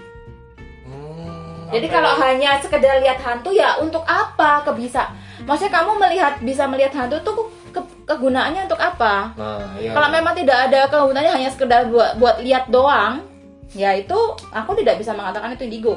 Jadi 1.70 1.86
Sampai- 1.86 2.02
kalau 2.02 2.12
hanya 2.18 2.50
sekedar 2.58 2.98
lihat 2.98 3.18
hantu 3.22 3.54
ya 3.54 3.78
untuk 3.78 4.02
apa 4.02 4.66
kebisa? 4.66 5.06
Maksudnya 5.46 5.70
kamu 5.82 6.02
melihat 6.02 6.34
bisa 6.42 6.66
melihat 6.66 6.90
hantu 6.98 7.22
tuh 7.22 7.34
ke- 7.70 8.06
kegunaannya 8.10 8.66
untuk 8.66 8.82
apa? 8.82 9.30
Nah, 9.38 9.78
iya. 9.78 9.94
Kalau 9.94 10.08
memang 10.10 10.34
tidak 10.34 10.66
ada 10.66 10.90
kegunaannya 10.90 11.30
hanya 11.30 11.50
sekedar 11.50 11.86
buat 11.86 12.18
buat 12.18 12.42
lihat 12.42 12.66
doang, 12.74 13.22
ya 13.70 13.94
itu 13.94 14.18
aku 14.50 14.74
tidak 14.82 14.98
bisa 14.98 15.14
mengatakan 15.14 15.54
itu 15.54 15.62
indigo. 15.70 15.94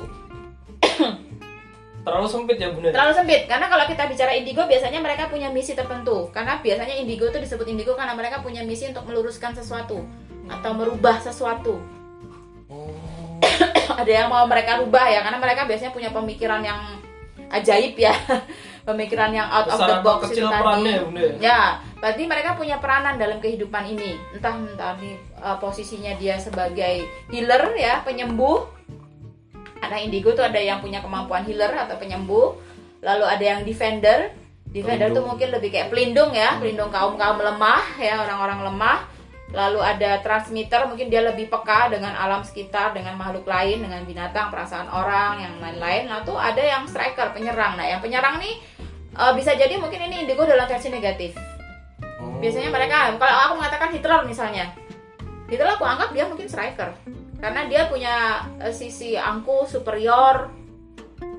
Terlalu 2.03 2.27
sempit 2.27 2.57
ya 2.59 2.69
bunda 2.75 2.91
Terlalu 2.91 3.13
sempit 3.15 3.41
karena 3.47 3.71
kalau 3.71 3.85
kita 3.87 4.03
bicara 4.11 4.31
indigo 4.35 4.61
biasanya 4.67 4.99
mereka 4.99 5.31
punya 5.31 5.47
misi 5.49 5.71
tertentu. 5.73 6.29
Karena 6.35 6.59
biasanya 6.59 6.95
indigo 6.99 7.31
itu 7.31 7.39
disebut 7.39 7.67
indigo 7.67 7.95
karena 7.95 8.13
mereka 8.13 8.43
punya 8.43 8.61
misi 8.63 8.91
untuk 8.91 9.07
meluruskan 9.07 9.55
sesuatu 9.55 10.03
atau 10.51 10.71
merubah 10.75 11.17
sesuatu. 11.23 11.79
Oh. 12.67 13.13
ada 14.01 14.11
yang 14.11 14.27
mau 14.31 14.43
mereka 14.47 14.79
rubah 14.79 15.07
ya 15.07 15.19
karena 15.23 15.39
mereka 15.39 15.67
biasanya 15.67 15.91
punya 15.91 16.09
pemikiran 16.11 16.63
yang 16.63 16.79
ajaib 17.53 17.93
ya 17.99 18.15
pemikiran 18.87 19.31
yang 19.31 19.47
out 19.47 19.67
of 19.71 19.79
besar 19.79 19.87
the 19.87 19.95
atau 19.95 20.03
box 20.03 20.19
kecil 20.27 20.47
itu 20.47 20.51
tadi. 20.51 20.91
ya 20.91 21.01
bunda 21.07 21.21
ya? 21.23 21.33
Ya, 21.39 21.61
berarti 22.03 22.23
mereka 22.27 22.49
punya 22.59 22.77
peranan 22.83 23.15
dalam 23.15 23.39
kehidupan 23.39 23.83
ini. 23.95 24.19
Entah 24.35 24.59
entah 24.59 24.93
di 24.99 25.15
uh, 25.39 25.57
posisinya 25.57 26.13
dia 26.19 26.35
sebagai 26.35 27.07
healer 27.31 27.63
ya, 27.79 28.03
penyembuh. 28.03 28.72
Ada 29.83 29.99
indigo 29.99 30.31
tuh 30.31 30.47
ada 30.47 30.57
yang 30.57 30.79
punya 30.79 31.03
kemampuan 31.03 31.43
healer 31.43 31.71
atau 31.75 31.99
penyembuh. 31.99 32.55
Lalu 33.03 33.25
ada 33.27 33.43
yang 33.43 33.59
defender. 33.67 34.31
Defender 34.73 35.13
tuh 35.13 35.21
Pelindung. 35.21 35.27
mungkin 35.29 35.49
lebih 35.53 35.69
kayak 35.69 35.87
pelindung 35.93 36.31
ya, 36.33 36.57
pelindung 36.57 36.89
kaum-kaum 36.89 37.37
lemah 37.37 37.83
ya, 38.01 38.23
orang-orang 38.25 38.73
lemah. 38.73 38.99
Lalu 39.53 39.85
ada 39.85 40.17
transmitter, 40.25 40.89
mungkin 40.89 41.13
dia 41.13 41.21
lebih 41.21 41.45
peka 41.45 41.93
dengan 41.93 42.17
alam 42.17 42.41
sekitar, 42.41 42.97
dengan 42.97 43.13
makhluk 43.13 43.45
lain, 43.45 43.85
dengan 43.85 44.01
binatang, 44.01 44.49
perasaan 44.49 44.89
orang, 44.89 45.45
yang 45.45 45.53
lain-lain. 45.61 46.09
Lalu 46.09 46.21
tuh 46.25 46.37
ada 46.41 46.57
yang 46.57 46.89
striker, 46.89 47.29
penyerang. 47.37 47.77
Nah, 47.77 47.85
yang 47.85 48.01
penyerang 48.01 48.41
nih 48.41 48.57
uh, 49.13 49.29
bisa 49.37 49.53
jadi 49.53 49.77
mungkin 49.77 50.09
ini 50.09 50.25
indigo 50.25 50.41
dalam 50.41 50.65
versi 50.65 50.89
negatif. 50.89 51.37
Oh. 52.17 52.41
Biasanya 52.41 52.73
mereka, 52.73 53.13
kalau 53.21 53.39
aku 53.45 53.53
mengatakan 53.61 53.89
Hitler 53.93 54.21
misalnya, 54.25 54.73
Hitler 55.45 55.77
aku 55.77 55.85
anggap 55.85 56.09
dia 56.17 56.25
mungkin 56.25 56.49
striker, 56.49 56.89
karena 57.43 57.67
dia 57.67 57.91
punya 57.91 58.47
eh, 58.63 58.71
sisi 58.71 59.19
angku 59.19 59.67
superior, 59.67 60.47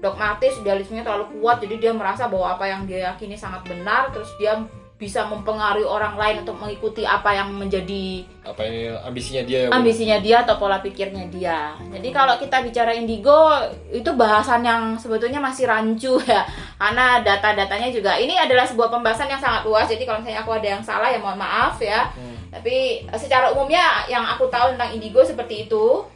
dogmatis, 0.05 0.61
idealismenya 0.61 1.01
terlalu 1.01 1.41
kuat, 1.41 1.65
jadi 1.65 1.81
dia 1.81 1.93
merasa 1.97 2.29
bahwa 2.29 2.61
apa 2.61 2.69
yang 2.69 2.85
dia 2.85 3.09
yakini 3.09 3.41
sangat 3.41 3.65
benar, 3.65 4.13
terus 4.13 4.29
dia 4.37 4.61
bisa 4.95 5.27
mempengaruhi 5.27 5.83
orang 5.83 6.15
lain 6.15 6.47
untuk 6.47 6.55
mengikuti 6.55 7.03
apa 7.03 7.35
yang 7.35 7.51
menjadi 7.51 8.23
apa 8.47 8.63
ini 8.63 8.95
ambisinya 8.95 9.43
dia 9.43 9.59
ya, 9.67 9.69
ambisinya 9.75 10.19
dia 10.23 10.37
atau 10.47 10.55
pola 10.55 10.79
pikirnya 10.79 11.27
dia. 11.35 11.75
Jadi 11.91 12.09
kalau 12.15 12.39
kita 12.39 12.63
bicara 12.63 12.95
indigo 12.95 13.51
itu 13.91 14.07
bahasan 14.15 14.63
yang 14.63 14.95
sebetulnya 14.95 15.43
masih 15.43 15.67
rancu 15.67 16.15
ya. 16.31 16.47
Karena 16.79 17.19
data-datanya 17.27 17.91
juga 17.91 18.15
ini 18.15 18.39
adalah 18.39 18.63
sebuah 18.63 18.93
pembahasan 18.95 19.27
yang 19.27 19.43
sangat 19.43 19.67
luas. 19.67 19.91
Jadi 19.91 20.07
kalau 20.07 20.23
misalnya 20.23 20.41
aku 20.47 20.53
ada 20.55 20.69
yang 20.79 20.83
salah 20.85 21.11
ya 21.11 21.19
mohon 21.19 21.43
maaf 21.43 21.75
ya. 21.83 22.15
Hmm. 22.15 22.34
Tapi 22.55 23.03
eh, 23.03 23.19
secara 23.19 23.51
umumnya 23.51 24.07
yang 24.07 24.23
aku 24.23 24.47
tahu 24.47 24.79
tentang 24.79 24.95
indigo 24.95 25.27
seperti 25.27 25.67
itu. 25.67 26.07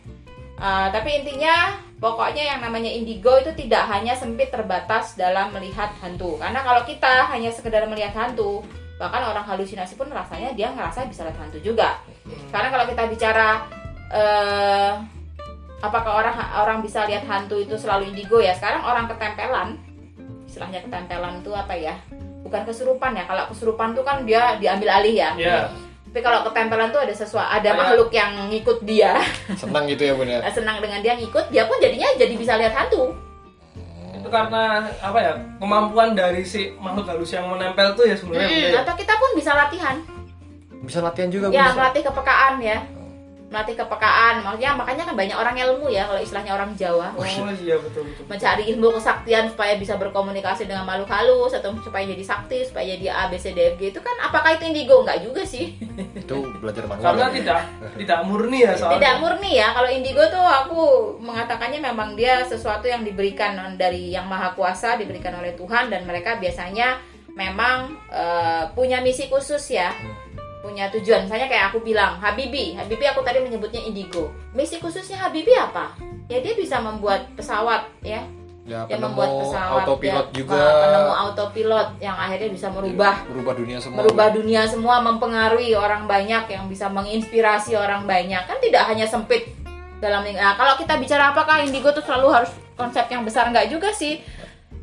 Uh, 0.58 0.90
tapi 0.90 1.22
intinya 1.22 1.78
pokoknya 2.02 2.42
yang 2.42 2.58
namanya 2.58 2.90
indigo 2.90 3.30
itu 3.38 3.54
tidak 3.54 3.86
hanya 3.94 4.18
sempit 4.18 4.50
terbatas 4.50 5.14
dalam 5.14 5.54
melihat 5.54 5.94
hantu. 6.02 6.34
Karena 6.34 6.66
kalau 6.66 6.82
kita 6.82 7.30
hanya 7.30 7.54
sekedar 7.54 7.86
melihat 7.86 8.10
hantu, 8.18 8.66
bahkan 8.98 9.22
orang 9.22 9.46
halusinasi 9.46 9.94
pun 9.94 10.10
rasanya 10.10 10.50
dia 10.58 10.74
ngerasa 10.74 11.06
bisa 11.06 11.30
lihat 11.30 11.38
hantu 11.38 11.62
juga. 11.62 12.02
Karena 12.50 12.74
kalau 12.74 12.90
kita 12.90 13.06
bicara 13.06 13.48
eh 14.10 14.92
apakah 15.78 16.26
orang 16.26 16.34
orang 16.58 16.78
bisa 16.82 17.06
lihat 17.06 17.22
hantu 17.30 17.62
itu 17.62 17.78
selalu 17.78 18.10
indigo 18.10 18.42
ya? 18.42 18.50
Sekarang 18.58 18.82
orang 18.82 19.06
ketempelan, 19.06 19.78
istilahnya 20.42 20.82
ketempelan 20.82 21.38
itu 21.38 21.54
apa 21.54 21.74
ya? 21.78 21.94
Bukan 22.42 22.66
kesurupan 22.66 23.14
ya. 23.14 23.30
Kalau 23.30 23.46
kesurupan 23.54 23.94
tuh 23.94 24.02
kan 24.02 24.26
dia 24.26 24.58
diambil 24.58 24.90
alih 24.90 25.14
ya. 25.22 25.30
ya 25.38 25.70
Tapi 26.08 26.20
kalau 26.20 26.40
ketempelan 26.42 26.88
tuh 26.88 27.00
ada 27.00 27.12
sesuatu, 27.12 27.44
ada 27.46 27.60
Kayak- 27.62 27.78
makhluk 27.78 28.10
yang 28.10 28.48
ngikut 28.48 28.78
dia, 28.82 29.20
senang 29.60 29.84
gitu 29.86 30.02
ya 30.02 30.12
bun 30.12 30.24
ya 30.24 30.40
senang 30.48 30.78
dengan 30.78 30.98
dia 30.98 31.14
ngikut, 31.14 31.48
dia 31.48 31.64
pun 31.64 31.76
jadinya 31.78 32.08
jadi 32.14 32.34
bisa 32.34 32.56
lihat 32.56 32.72
hantu. 32.72 33.12
itu 34.10 34.26
karena 34.26 34.62
apa 34.98 35.18
ya 35.20 35.32
kemampuan 35.56 36.10
dari 36.10 36.42
si 36.42 36.74
makhluk 36.74 37.06
halus 37.06 37.30
yang 37.30 37.46
menempel 37.46 37.94
tuh 37.94 38.02
ya 38.02 38.12
sebenarnya 38.12 38.50
Bunda, 38.50 38.68
ya? 38.68 38.80
atau 38.82 38.94
kita 38.96 39.14
pun 39.14 39.30
bisa 39.32 39.52
latihan. 39.52 39.96
bisa 40.80 40.98
latihan 40.98 41.28
juga 41.28 41.46
Ya, 41.48 41.70
melatih 41.70 42.02
kepekaan 42.02 42.58
ya. 42.58 42.82
Melatih 43.48 43.74
kepekaan. 43.80 44.44
Maksudnya 44.44 44.76
makanya 44.76 45.02
kan 45.08 45.16
banyak 45.16 45.36
orang 45.36 45.56
ilmu 45.56 45.88
ya 45.88 46.04
kalau 46.04 46.20
istilahnya 46.20 46.52
orang 46.52 46.70
Jawa. 46.76 47.16
oh 47.16 47.24
iya 47.56 47.76
betul 47.80 48.04
betul 48.04 48.24
mencari 48.28 48.62
ilmu 48.76 48.88
kesaktian 49.00 49.48
supaya 49.48 49.72
bisa 49.80 49.96
berkomunikasi 49.96 50.68
dengan 50.68 50.84
makhluk 50.84 51.08
halus 51.08 51.56
atau 51.56 51.72
supaya 51.80 52.04
jadi 52.04 52.20
sakti 52.20 52.60
supaya 52.68 52.84
jadi 52.94 53.08
A 53.08 53.32
B 53.32 53.40
C 53.40 53.56
D 53.56 53.72
F 53.72 53.80
G 53.80 53.90
itu 53.90 54.00
kan 54.04 54.12
apakah 54.20 54.54
itu 54.54 54.68
indigo? 54.68 55.00
Enggak 55.00 55.24
juga 55.24 55.42
sih. 55.48 55.80
Itu 56.12 56.44
belajar 56.60 56.84
manual. 56.84 57.04
Karena 57.04 57.26
ya, 57.26 57.34
tidak 57.40 57.60
tidak 57.96 58.18
murni 58.28 58.58
ya 58.62 58.72
soalnya. 58.76 58.96
Tidak 59.00 59.14
murni 59.24 59.50
ya 59.56 59.68
kalau 59.72 59.88
indigo 59.88 60.22
tuh 60.28 60.44
aku 60.44 60.82
mengatakannya 61.24 61.80
memang 61.80 62.14
dia 62.14 62.44
sesuatu 62.44 62.84
yang 62.84 63.00
diberikan 63.02 63.56
dari 63.80 64.12
yang 64.12 64.28
maha 64.28 64.52
kuasa 64.52 65.00
diberikan 65.00 65.32
oleh 65.40 65.56
Tuhan 65.56 65.88
dan 65.88 66.04
mereka 66.04 66.36
biasanya 66.36 67.00
memang 67.32 67.94
eh, 68.10 68.64
punya 68.74 68.98
misi 68.98 69.30
khusus 69.30 69.62
ya 69.70 69.94
punya 70.60 70.90
tujuan. 70.90 71.26
Misalnya 71.26 71.46
kayak 71.46 71.72
aku 71.72 71.78
bilang 71.82 72.18
Habibi 72.18 72.74
Habibi 72.74 73.04
aku 73.06 73.20
tadi 73.22 73.42
menyebutnya 73.42 73.82
indigo. 73.82 74.30
Misi 74.52 74.82
khususnya 74.82 75.18
Habibi 75.18 75.54
apa? 75.54 75.94
Ya 76.28 76.42
dia 76.42 76.54
bisa 76.58 76.82
membuat 76.82 77.30
pesawat 77.38 77.88
ya. 78.04 78.22
Ya 78.68 78.84
yang 78.84 79.00
membuat 79.00 79.32
pesawat 79.48 79.80
autopilot 79.88 80.26
ya, 80.28 80.36
juga. 80.36 80.60
Penemu 80.60 81.12
autopilot 81.16 81.88
yang 82.04 82.16
akhirnya 82.20 82.50
bisa 82.52 82.68
merubah 82.68 83.14
merubah 83.24 83.54
dunia 83.56 83.78
semua. 83.80 83.96
merubah 84.04 84.28
dunia 84.28 84.62
semua 84.68 84.96
mempengaruhi 85.00 85.72
orang 85.72 86.04
banyak 86.04 86.44
yang 86.52 86.68
bisa 86.68 86.86
menginspirasi 86.92 87.72
orang 87.72 88.04
banyak. 88.04 88.44
Kan 88.44 88.60
tidak 88.60 88.84
hanya 88.84 89.08
sempit 89.08 89.56
dalam 89.98 90.22
nah, 90.30 90.54
kalau 90.54 90.76
kita 90.76 91.00
bicara 91.00 91.32
apakah 91.32 91.64
indigo 91.64 91.90
tuh 91.96 92.04
selalu 92.04 92.28
harus 92.28 92.52
konsep 92.76 93.08
yang 93.08 93.24
besar? 93.24 93.48
Nggak 93.48 93.72
juga 93.72 93.88
sih. 93.88 94.20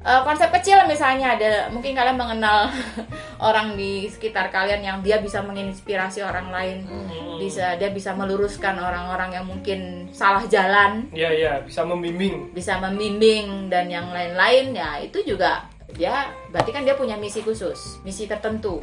Eh, 0.05 0.21
konsep 0.21 0.53
kecil 0.53 0.85
misalnya 0.85 1.33
ada 1.33 1.51
mungkin 1.73 1.97
kalian 1.97 2.13
mengenal 2.13 2.69
orang 3.39 3.75
di 3.75 4.07
sekitar 4.07 4.47
kalian 4.51 4.81
yang 4.81 4.97
dia 5.03 5.19
bisa 5.19 5.43
menginspirasi 5.43 6.23
orang 6.23 6.49
lain. 6.51 6.77
Hmm. 6.85 7.13
bisa 7.35 7.75
dia 7.75 7.91
bisa 7.91 8.15
meluruskan 8.15 8.79
orang-orang 8.79 9.35
yang 9.35 9.45
mungkin 9.45 10.07
salah 10.15 10.47
jalan. 10.47 11.03
Iya 11.11 11.29
iya 11.35 11.53
bisa 11.59 11.83
membimbing. 11.83 12.55
bisa 12.55 12.79
membimbing 12.79 13.67
dan 13.67 13.91
yang 13.91 14.07
lain-lain 14.07 14.71
ya 14.71 15.03
itu 15.03 15.19
juga 15.27 15.67
dia 15.91 16.31
berarti 16.51 16.71
kan 16.71 16.87
dia 16.87 16.95
punya 16.95 17.19
misi 17.19 17.43
khusus 17.43 17.99
misi 18.07 18.23
tertentu. 18.23 18.79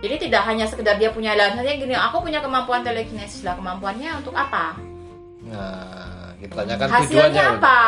Jadi 0.00 0.28
tidak 0.28 0.48
hanya 0.48 0.64
sekedar 0.68 0.96
dia 0.96 1.12
punya 1.12 1.36
lah 1.36 1.52
misalnya 1.52 1.76
gini 1.76 1.94
aku 1.96 2.24
punya 2.24 2.40
kemampuan 2.40 2.80
telekinesis 2.84 3.44
lah 3.44 3.56
kemampuannya 3.56 4.10
untuk 4.20 4.32
apa? 4.32 4.80
Nah 5.44 6.32
kita 6.40 6.52
tanyakan 6.64 6.88
hasilnya 6.88 7.28
tujuannya. 7.28 7.44
apa 7.60 7.78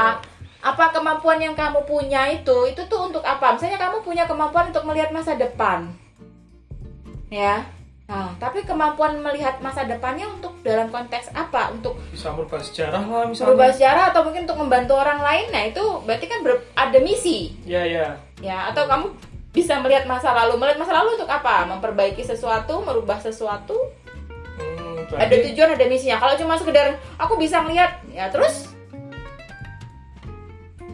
apa 0.67 0.91
kemampuan 0.91 1.39
yang 1.39 1.55
kamu 1.55 1.87
punya 1.87 2.27
itu 2.35 2.67
itu 2.67 2.83
tuh 2.91 3.07
untuk 3.07 3.23
apa? 3.23 3.55
Misalnya 3.55 3.79
kamu 3.79 4.03
punya 4.03 4.27
kemampuan 4.27 4.75
untuk 4.75 4.83
melihat 4.83 5.15
masa 5.15 5.39
depan. 5.39 5.95
Ya. 7.31 7.71
Nah 8.11 8.35
tapi 8.43 8.67
kemampuan 8.67 9.19
melihat 9.23 9.63
masa 9.63 9.87
depannya 9.87 10.27
untuk 10.27 10.59
dalam 10.67 10.91
konteks 10.91 11.31
apa? 11.39 11.71
Untuk 11.71 11.95
Bisa 12.11 12.35
merubah 12.35 12.59
sejarah 12.59 13.03
lah 13.07 13.31
misalnya. 13.31 13.55
berubah 13.55 13.69
sejarah 13.71 14.05
atau 14.11 14.21
mungkin 14.27 14.43
untuk 14.43 14.59
membantu 14.59 14.95
orang 14.99 15.23
lain? 15.23 15.47
Nah 15.55 15.63
itu 15.71 15.85
berarti 16.03 16.27
kan 16.27 16.43
ber- 16.43 16.67
ada 16.75 16.99
misi. 16.99 17.55
Iya 17.63 17.83
iya. 17.87 18.07
ya 18.43 18.59
atau 18.75 18.91
kamu 18.91 19.07
bisa 19.55 19.79
melihat 19.79 20.05
masa 20.11 20.35
lalu. 20.35 20.59
Melihat 20.59 20.83
masa 20.83 20.99
lalu 20.99 21.15
untuk 21.15 21.31
apa? 21.31 21.63
Memperbaiki 21.71 22.27
sesuatu 22.27 22.83
merubah 22.83 23.23
sesuatu? 23.23 23.79
Hmm, 24.59 25.07
ada 25.15 25.35
tujuan 25.47 25.79
ada 25.79 25.87
misinya. 25.87 26.19
Kalau 26.19 26.35
cuma 26.35 26.59
sekedar 26.59 26.99
aku 27.19 27.39
bisa 27.39 27.63
melihat 27.63 28.03
ya 28.11 28.27
terus 28.35 28.76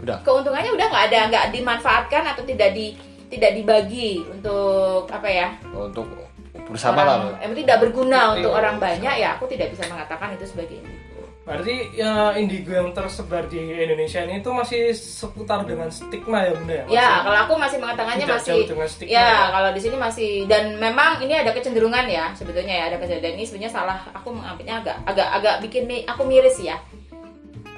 udah 0.03 0.17
keuntungannya 0.21 0.71
udah 0.75 0.87
nggak 0.91 1.05
ada 1.09 1.19
nggak 1.31 1.47
dimanfaatkan 1.55 2.23
atau 2.35 2.43
tidak 2.43 2.75
di 2.75 2.93
tidak 3.31 3.55
dibagi 3.55 4.21
untuk 4.27 5.07
apa 5.09 5.29
ya 5.31 5.49
untuk 5.73 6.05
bersama 6.69 7.01
lah 7.03 7.17
orang, 7.33 7.41
em, 7.41 7.53
tidak 7.57 7.77
berguna 7.81 8.37
untuk 8.37 8.51
Iya, 8.53 8.59
orang 8.61 8.75
bersama. 8.77 8.89
banyak 8.99 9.15
ya 9.19 9.29
aku 9.37 9.45
tidak 9.47 9.69
bisa 9.73 9.83
mengatakan 9.89 10.35
itu 10.35 10.45
sebagai 10.45 10.77
indigo 10.79 11.01
berarti 11.43 11.75
ya 11.99 12.31
indigo 12.39 12.71
yang 12.71 12.95
tersebar 12.95 13.51
di 13.51 13.59
Indonesia 13.59 14.23
ini 14.23 14.39
itu 14.39 14.51
masih 14.55 14.95
seputar 14.95 15.67
dengan 15.67 15.91
stigma 15.91 16.47
ya 16.47 16.55
bunda 16.55 16.75
ya. 16.75 16.85
ya 16.87 17.09
kalau 17.27 17.39
aku 17.43 17.55
masih 17.59 17.79
mengatakannya 17.83 18.23
tidak 18.23 18.39
masih 18.39 18.51
jauh 18.55 18.67
dengan 18.71 18.87
stigma. 18.87 19.11
Ya, 19.11 19.31
kalau 19.51 19.71
di 19.75 19.81
sini 19.83 19.97
masih 19.99 20.31
dan 20.47 20.65
memang 20.79 21.19
ini 21.19 21.35
ada 21.35 21.51
kecenderungan 21.51 22.07
ya 22.07 22.31
sebetulnya 22.39 22.75
ya 22.79 22.85
ada 22.95 22.97
kecenderungan 23.03 23.35
ini 23.43 23.45
sebenarnya 23.49 23.73
salah 23.75 23.99
aku 24.15 24.29
mengambilnya 24.31 24.87
agak 24.87 24.97
agak 25.03 25.29
agak 25.35 25.55
bikin 25.67 25.83
aku 26.07 26.23
miris 26.23 26.63
ya. 26.63 26.79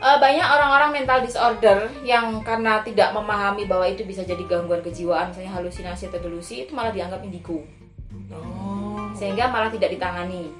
Eh, 0.05 0.19
banyak 0.21 0.45
orang-orang 0.45 1.01
mental 1.01 1.25
disorder 1.25 1.89
yang 2.05 2.45
karena 2.45 2.85
tidak 2.85 3.17
memahami 3.17 3.65
bahwa 3.65 3.89
itu 3.89 4.05
bisa 4.05 4.21
jadi 4.21 4.45
gangguan 4.45 4.85
kejiwaan 4.85 5.33
misalnya 5.33 5.57
halusinasi 5.57 6.13
atau 6.13 6.21
delusi 6.21 6.69
itu 6.69 6.77
malah 6.77 6.93
dianggap 6.93 7.25
indigo 7.25 7.65
Oh. 8.29 9.11
sehingga 9.17 9.49
malah 9.49 9.73
tidak 9.73 9.97
ditangani. 9.97 10.53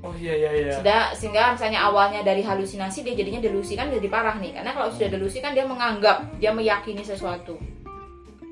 Oh 0.00 0.12
iya 0.16 0.32
iya 0.36 0.50
iya. 0.52 0.72
Sudah 0.80 1.12
sehingga 1.12 1.52
misalnya 1.52 1.84
awalnya 1.84 2.20
dari 2.24 2.40
halusinasi 2.44 3.04
dia 3.04 3.12
jadinya 3.16 3.40
delusi 3.40 3.76
kan 3.76 3.92
jadi 3.92 4.04
parah 4.08 4.36
nih. 4.40 4.56
Karena 4.56 4.72
kalau 4.72 4.88
sudah 4.92 5.08
delusi 5.12 5.44
kan 5.44 5.52
dia 5.56 5.64
menganggap, 5.64 6.24
dia 6.40 6.52
meyakini 6.52 7.00
sesuatu. 7.04 7.56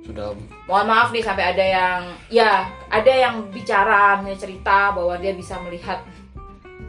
Sudah 0.03 0.35
Mohon 0.67 0.87
maaf 0.91 1.09
nih 1.13 1.23
sampai 1.23 1.45
ada 1.55 1.65
yang 1.65 2.01
ya, 2.33 2.67
ada 2.89 3.13
yang 3.13 3.47
bicara 3.53 4.19
misalnya 4.21 4.41
cerita 4.41 4.79
bahwa 4.97 5.15
dia 5.21 5.33
bisa 5.37 5.61
melihat 5.61 6.01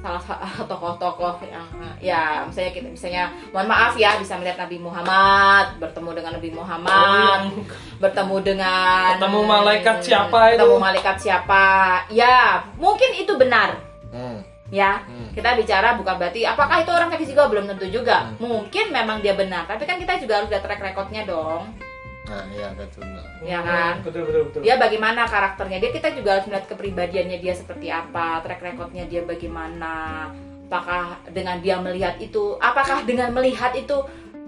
salah 0.04 0.20
satu 0.20 0.68
tokoh-tokoh 0.76 1.40
yang 1.48 1.64
ya 2.04 2.44
misalnya 2.44 2.76
kita 2.76 2.92
misalnya 2.92 3.32
mohon 3.56 3.72
maaf 3.72 3.96
ya 3.96 4.20
bisa 4.20 4.36
melihat 4.36 4.60
Nabi 4.60 4.84
Muhammad 4.84 5.80
bertemu 5.80 6.10
dengan 6.12 6.32
Nabi 6.36 6.50
Oh, 6.52 6.56
Muhammad 6.60 6.92
yang 6.92 7.44
bertemu 8.04 8.36
dengan 8.44 9.16
Ketemu 9.16 9.40
malaikat 9.48 9.96
siapa 10.04 10.40
itu? 10.52 10.60
ketemu 10.60 10.76
malaikat 10.76 11.16
siapa. 11.16 11.66
Ya 12.12 12.60
mungkin 12.76 13.16
itu 13.16 13.32
benar. 13.40 13.80
Hmm. 14.12 14.44
ya 14.74 15.06
Hmm. 15.06 15.30
kita 15.32 15.54
bicara 15.54 15.94
bukan 15.96 16.18
berarti 16.18 16.44
apakah 16.44 16.82
itu 16.82 16.90
orang 16.90 17.08
kayak 17.08 17.30
juga 17.30 17.46
belum 17.48 17.66
tentu 17.72 17.88
juga. 17.88 18.28
Mungkin 18.42 18.92
memang 18.92 19.24
dia 19.24 19.38
benar 19.40 19.64
tapi 19.64 19.88
kan 19.88 19.96
kita 20.02 20.20
juga 20.20 20.44
harus 20.44 20.52
lihat 20.52 20.66
track 20.66 20.84
recordnya 20.84 21.24
dong 21.24 21.72
Nah, 22.24 22.44
iya 22.50 22.72
betul. 22.72 23.04
ya 23.44 23.60
kan 23.60 24.00
Betul 24.00 24.24
betul 24.24 24.42
betul. 24.48 24.62
dia 24.64 24.80
bagaimana 24.80 25.28
karakternya 25.28 25.78
dia 25.78 25.92
kita 25.92 26.08
juga 26.14 26.40
harus 26.40 26.48
melihat 26.48 26.66
kepribadiannya 26.66 27.38
dia 27.38 27.52
seperti 27.52 27.92
apa 27.92 28.40
track 28.40 28.64
recordnya 28.64 29.04
dia 29.04 29.22
bagaimana 29.22 30.32
apakah 30.66 31.20
dengan 31.30 31.60
dia 31.60 31.78
melihat 31.78 32.16
itu 32.18 32.56
apakah 32.58 33.04
dengan 33.04 33.30
melihat 33.30 33.76
itu 33.76 33.94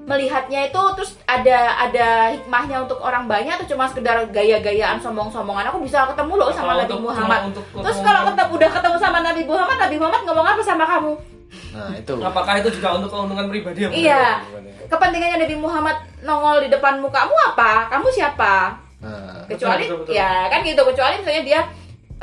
melihatnya 0.06 0.70
itu 0.70 0.82
terus 0.96 1.20
ada 1.26 1.58
ada 1.80 2.08
hikmahnya 2.32 2.78
untuk 2.80 2.98
orang 3.00 3.26
banyak 3.26 3.60
atau 3.60 3.68
cuma 3.68 3.86
sekedar 3.86 4.24
gaya-gayaan 4.30 4.98
sombong-sombongan 4.98 5.68
aku 5.68 5.84
bisa 5.84 6.06
ketemu 6.08 6.34
loh 6.38 6.50
sama 6.50 6.80
Nabi 6.80 6.88
untuk- 6.88 7.04
Muhammad 7.04 7.40
untuk- 7.50 7.68
terus 7.76 8.00
kalau 8.00 8.22
ketemu 8.24 8.52
udah 8.56 8.70
ketemu 8.72 8.98
sama 8.98 9.18
Nabi 9.20 9.42
Muhammad 9.44 9.78
Nabi 9.82 9.96
Muhammad 9.98 10.22
ngomong 10.24 10.46
apa 10.48 10.62
sama 10.64 10.86
kamu 10.88 11.14
Nah, 11.72 11.92
itu. 11.92 12.12
Apakah 12.20 12.60
itu 12.60 12.70
juga 12.72 12.96
untuk 12.96 13.12
keuntungan 13.12 13.48
pribadi 13.48 13.84
ya? 13.84 13.88
Bunda? 13.88 14.00
iya 14.00 14.24
kepentingannya 14.96 15.44
Nabi 15.44 15.56
Muhammad 15.60 15.98
nongol 16.24 16.66
di 16.66 16.70
depan 16.72 16.98
mukamu 17.04 17.36
apa? 17.54 17.92
Kamu 17.92 18.08
siapa? 18.10 18.80
Nah, 19.04 19.44
kecuali 19.46 19.86
betul, 19.86 20.08
betul. 20.08 20.14
ya 20.16 20.48
kan 20.50 20.60
gitu. 20.64 20.82
Kecuali 20.82 21.16
misalnya 21.22 21.44
dia 21.44 21.62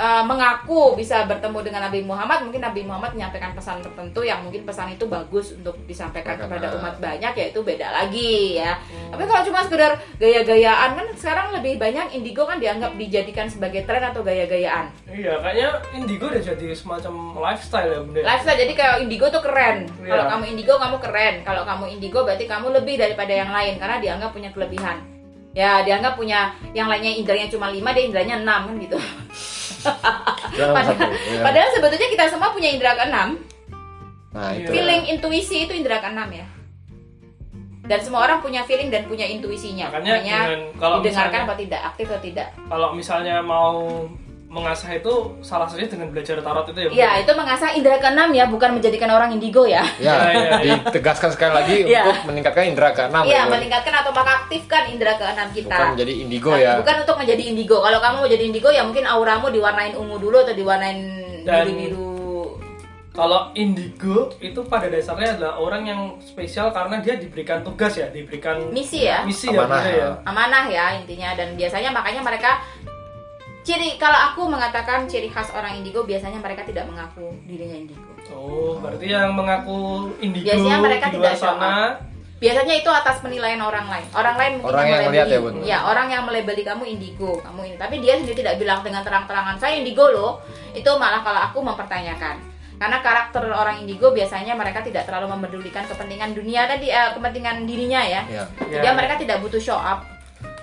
uh, 0.03 0.23
mengaku 0.27 0.99
bisa 0.99 1.23
bertemu 1.31 1.59
dengan 1.63 1.87
Nabi 1.87 2.03
Muhammad 2.03 2.43
mungkin 2.43 2.59
Nabi 2.59 2.83
Muhammad 2.83 3.15
menyampaikan 3.15 3.55
pesan 3.55 3.79
tertentu 3.79 4.27
yang 4.27 4.43
mungkin 4.43 4.67
pesan 4.67 4.91
itu 4.91 5.07
bagus 5.07 5.55
untuk 5.55 5.79
disampaikan 5.87 6.35
Karena- 6.35 6.51
kepada 6.51 6.67
umat 6.83 6.95
banyak 6.99 7.33
ya 7.39 7.47
itu 7.55 7.61
beda 7.63 7.87
lagi 7.95 8.59
ya. 8.59 8.75
Tapi 9.15 9.23
kalau 9.23 9.43
cuma 9.47 9.63
sekedar 9.63 9.95
gaya-gayaan 10.19 10.99
kan 10.99 11.07
sekarang 11.15 11.47
lebih 11.55 11.79
banyak 11.79 12.11
indigo 12.11 12.43
kan 12.43 12.59
dianggap 12.59 12.99
dijadikan 12.99 13.47
sebagai 13.47 13.87
tren 13.87 14.03
atau 14.03 14.27
gaya-gayaan. 14.27 14.91
Iya, 15.07 15.39
kayaknya 15.39 15.69
indigo 15.95 16.27
udah 16.27 16.43
jadi 16.43 16.67
semacam 16.75 17.15
lifestyle 17.39 17.91
ya 17.93 18.01
bunda. 18.03 18.21
lifestyle 18.27 18.59
jadi 18.59 18.73
kayak 18.75 18.95
indigo 19.07 19.27
tuh 19.31 19.43
keren. 19.45 19.87
Iya. 20.03 20.11
kalau 20.11 20.25
kamu 20.27 20.45
indigo 20.57 20.75
kamu 20.81 20.97
keren. 20.99 21.35
Kalau 21.47 21.63
kamu 21.63 21.85
indigo 21.95 22.19
berarti 22.27 22.45
kamu 22.51 22.67
lebih 22.83 22.95
daripada 22.99 23.33
yang 23.33 23.51
lain 23.55 23.79
karena 23.79 23.97
dianggap 24.03 24.31
punya 24.35 24.51
kelebihan. 24.51 24.99
Ya 25.53 25.85
dianggap 25.85 26.17
punya 26.17 26.57
yang 26.73 26.89
lainnya 26.89 27.13
indranya 27.13 27.45
cuma 27.53 27.69
5 27.69 27.77
dia 27.93 28.05
indranya 28.09 28.41
6 28.41 28.49
kan 28.73 28.75
gitu 28.81 28.97
Padahal, 29.83 30.97
ya. 31.35 31.43
padahal 31.43 31.69
sebetulnya 31.75 32.09
kita 32.09 32.25
semua 32.29 32.51
punya 32.51 32.69
indera 32.71 32.95
keenam. 32.95 33.39
Nah, 34.33 34.51
itu. 34.55 34.71
Feeling, 34.71 35.03
intuisi 35.11 35.65
itu 35.65 35.73
indera 35.73 36.01
keenam 36.01 36.31
ya. 36.31 36.47
Dan 37.83 37.99
semua 37.99 38.25
orang 38.25 38.39
punya 38.39 38.63
feeling 38.63 38.89
dan 38.89 39.05
punya 39.05 39.27
intuisinya. 39.27 39.91
Makanya 39.91 40.13
Makanya 40.17 40.39
dengan- 40.47 40.73
kalau 40.79 40.97
didengarkan 41.03 41.29
misalnya- 41.35 41.47
atau 41.51 41.57
tidak, 41.59 41.81
aktif 41.85 42.07
atau 42.09 42.23
tidak. 42.23 42.49
Kalau 42.71 42.89
misalnya 42.95 43.37
mau 43.43 44.07
mengasah 44.53 44.93
itu 44.93 45.13
salah 45.41 45.65
satunya 45.65 45.89
dengan 45.89 46.13
belajar 46.13 46.37
tarot 46.45 46.69
itu 46.69 46.77
ya. 46.77 46.89
Bunda? 46.93 47.01
Ya, 47.01 47.11
itu 47.25 47.33
mengasah 47.33 47.73
indera 47.73 47.97
keenam 47.97 48.29
ya, 48.37 48.45
bukan 48.45 48.77
menjadikan 48.77 49.09
orang 49.09 49.33
indigo 49.33 49.65
ya. 49.65 49.81
Ya, 49.97 50.13
Iya, 50.13 50.15
iya, 50.29 50.51
iya. 50.61 50.75
ditegaskan 50.85 51.33
sekali 51.33 51.53
lagi 51.57 51.77
Iya. 51.89 52.05
untuk 52.05 52.29
meningkatkan 52.29 52.69
indera 52.69 52.93
keenam. 52.93 53.25
Iya, 53.25 53.33
ya. 53.33 53.43
meningkatkan 53.49 53.95
atau 53.97 54.13
mengaktifkan 54.13 54.83
indera 54.93 55.17
keenam 55.17 55.49
kita. 55.51 55.73
Bukan 55.73 55.89
menjadi 55.97 56.13
indigo 56.21 56.51
Nah, 56.53 56.61
ya. 56.61 56.73
Bukan 56.85 56.97
untuk 57.01 57.17
menjadi 57.17 57.43
indigo. 57.49 57.77
Kalau 57.81 57.99
kamu 57.99 58.17
mau 58.21 58.29
jadi 58.29 58.45
indigo 58.45 58.69
ya 58.69 58.83
mungkin 58.85 59.05
auramu 59.09 59.49
diwarnain 59.49 59.97
ungu 59.97 60.17
dulu 60.21 60.37
atau 60.45 60.53
diwarnain 60.53 61.01
biru-biru. 61.49 62.13
Kalau 63.13 63.53
indigo 63.53 64.33
itu 64.41 64.61
pada 64.65 64.89
dasarnya 64.89 65.37
adalah 65.37 65.61
orang 65.61 65.83
yang 65.85 66.01
spesial 66.19 66.73
karena 66.73 66.97
dia 67.01 67.17
diberikan 67.17 67.61
tugas 67.61 67.93
ya, 67.93 68.09
diberikan 68.09 68.73
Misi 68.73 69.05
ya. 69.05 69.21
misi 69.25 69.49
ya, 69.49 69.65
Amanah, 69.65 69.81
Bunda, 69.81 69.93
ya. 69.93 70.01
ya. 70.01 70.11
amanah 70.25 70.65
ya 70.67 70.87
intinya 70.97 71.37
dan 71.37 71.53
biasanya 71.53 71.93
makanya 71.93 72.25
mereka 72.25 72.65
ciri 73.63 73.95
kalau 73.95 74.19
aku 74.29 74.47
mengatakan 74.47 75.07
ciri 75.07 75.27
khas 75.27 75.51
orang 75.51 75.79
indigo 75.79 76.03
biasanya 76.03 76.37
mereka 76.37 76.63
tidak 76.63 76.85
mengaku 76.85 77.31
dirinya 77.45 77.79
indigo 77.79 78.11
Oh, 78.33 78.81
berarti 78.81 79.07
yang 79.07 79.35
mengaku 79.35 80.09
indigo 80.19 80.47
Biasanya 80.47 80.79
mereka 80.79 81.07
di 81.09 81.17
luar 81.17 81.31
tidak 81.31 81.39
show 81.39 81.53
sana. 81.53 81.75
biasanya 82.39 82.75
itu 82.75 82.91
atas 82.91 83.17
penilaian 83.21 83.61
orang 83.61 83.87
lain 83.87 84.07
orang 84.13 84.35
lain 84.35 84.53
mungkin 84.59 84.73
Orang 84.73 84.87
yang 84.89 85.03
melihat 85.07 85.27
ya, 85.29 85.39
Bun? 85.39 85.55
ya 85.63 85.79
orang 85.85 86.07
yang 86.09 86.23
melebeli 86.25 86.63
kamu 86.63 86.85
indigo 86.89 87.39
kamu 87.39 87.61
ini 87.65 87.77
tapi 87.77 87.95
dia 87.99 88.19
sendiri 88.19 88.35
tidak 88.37 88.59
bilang 88.59 88.83
dengan 88.83 89.03
terang-terangan 89.03 89.57
saya 89.57 89.79
indigo 89.79 90.07
loh 90.09 90.43
itu 90.73 90.91
malah 90.93 91.23
kalau 91.23 91.39
aku 91.41 91.63
mempertanyakan 91.63 92.43
karena 92.83 92.99
karakter 92.99 93.47
orang 93.47 93.79
indigo 93.79 94.11
biasanya 94.11 94.59
mereka 94.59 94.83
tidak 94.83 95.07
terlalu 95.07 95.31
memedulikan 95.31 95.87
kepentingan 95.87 96.35
dunia 96.35 96.67
tadi 96.67 96.91
eh, 96.91 97.15
kepentingan 97.15 97.63
dirinya 97.63 98.03
ya 98.03 98.23
Ya. 98.27 98.43
Ya. 98.67 98.81
dia 98.81 98.91
mereka 98.91 99.15
tidak 99.15 99.39
butuh 99.39 99.63
show 99.63 99.79
up 99.79 100.03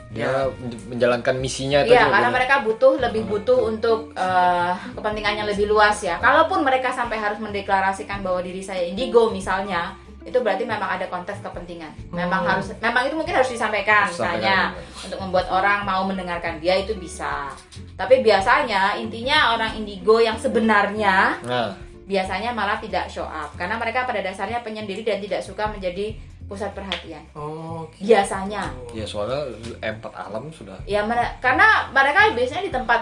Dia 0.09 0.49
menjalankan 0.89 1.37
misinya 1.37 1.85
itu 1.85 1.93
Iya, 1.93 2.09
juga 2.09 2.13
karena 2.17 2.29
mereka 2.33 2.55
butuh 2.65 2.97
lebih 2.97 3.29
butuh 3.29 3.69
untuk 3.69 4.09
eh, 4.17 4.73
kepentingan 4.97 5.45
yang 5.45 5.47
lebih 5.47 5.69
luas 5.69 6.01
ya. 6.01 6.17
Kalaupun 6.17 6.65
mereka 6.65 6.89
sampai 6.89 7.21
harus 7.21 7.37
mendeklarasikan 7.37 8.25
bahwa 8.25 8.41
diri 8.41 8.65
saya 8.65 8.81
indigo 8.89 9.29
misalnya, 9.29 9.93
itu 10.25 10.35
berarti 10.41 10.65
memang 10.65 10.97
ada 10.97 11.05
konteks 11.07 11.45
kepentingan. 11.45 11.93
Memang 12.09 12.41
Hmm. 12.41 12.49
harus, 12.57 12.73
memang 12.81 13.05
itu 13.05 13.15
mungkin 13.15 13.37
harus 13.37 13.53
disampaikan, 13.53 14.09
misalnya 14.09 14.73
untuk 15.05 15.19
membuat 15.21 15.45
orang 15.53 15.85
mau 15.85 16.01
mendengarkan 16.05 16.57
dia 16.57 16.73
itu 16.77 16.97
bisa. 16.97 17.53
Tapi 17.93 18.25
biasanya 18.25 18.97
intinya 18.97 19.53
orang 19.53 19.77
indigo 19.77 20.17
yang 20.17 20.35
sebenarnya 20.41 21.37
Nah, 21.45 21.71
biasanya 22.09 22.49
malah 22.57 22.81
tidak 22.81 23.05
show 23.05 23.25
up 23.25 23.53
karena 23.53 23.77
mereka 23.77 24.09
pada 24.09 24.25
dasarnya 24.25 24.65
penyendiri 24.65 25.05
dan 25.05 25.21
tidak 25.21 25.45
suka 25.45 25.69
menjadi 25.69 26.17
pusat 26.49 26.73
perhatian. 26.73 27.21
Oh, 27.31 27.85
gitu. 27.93 28.09
Biasanya. 28.09 28.73
ya 28.89 29.05
soalnya 29.05 29.37
empat 29.79 30.09
alam 30.11 30.49
sudah 30.49 30.73
Ya 30.83 30.99
mere- 31.01 31.37
karena 31.37 31.63
mereka 31.89 32.33
biasanya 32.33 32.63
di 32.63 32.73
tempat 32.73 33.01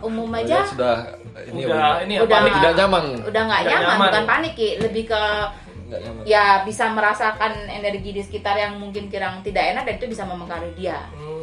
umum 0.00 0.26
aja 0.32 0.66
sudah 0.66 1.06
ini 1.46 1.62
Udah 1.62 2.02
ini 2.02 2.14
ya, 2.14 2.20
Udah. 2.20 2.38
panik. 2.42 2.52
tidak 2.52 2.72
nyaman. 2.76 3.04
udah 3.22 3.42
nggak 3.44 3.62
nyaman, 3.64 3.82
nyaman. 3.86 4.08
bukan 4.10 4.24
panik 4.26 4.52
Ki. 4.52 4.68
lebih 4.78 5.04
ke 5.06 5.22
ya 6.24 6.44
bisa 6.62 6.90
merasakan 6.90 7.64
energi 7.64 8.10
di 8.10 8.20
sekitar 8.20 8.52
yang 8.54 8.76
mungkin 8.76 9.06
kurang 9.06 9.40
tidak 9.40 9.72
enak 9.72 9.86
dan 9.86 9.94
itu 9.96 10.06
bisa 10.10 10.22
mempengaruhi 10.22 10.74
dia 10.76 10.98
Hmm, 11.14 11.37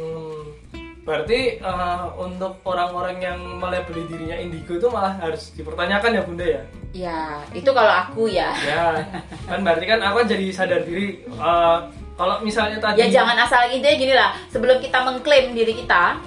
berarti 1.06 1.62
eh, 1.62 2.04
untuk 2.18 2.58
orang-orang 2.66 3.22
yang 3.22 3.38
melebeli 3.62 4.10
dirinya 4.10 4.34
indigo 4.42 4.74
itu 4.74 4.90
malah 4.90 5.14
harus 5.22 5.54
dipertanyakan 5.54 6.18
ya 6.18 6.22
bunda 6.26 6.44
ya? 6.44 6.62
Ya 6.90 7.20
itu 7.54 7.70
kalau 7.70 7.94
aku 7.94 8.26
ya. 8.26 8.50
Ya 8.66 9.06
kan 9.46 9.62
berarti 9.62 9.86
kan 9.86 10.02
aku 10.02 10.26
kan 10.26 10.28
jadi 10.34 10.46
sadar 10.50 10.82
diri 10.82 11.22
eh, 11.22 11.78
kalau 12.18 12.42
misalnya 12.42 12.82
tadi 12.82 13.06
ya 13.06 13.22
jangan 13.22 13.38
asal 13.38 13.70
intinya 13.70 13.94
gini 13.94 14.14
lah. 14.18 14.34
Sebelum 14.50 14.82
kita 14.82 14.98
mengklaim 15.06 15.54
diri 15.54 15.78
kita 15.78 16.18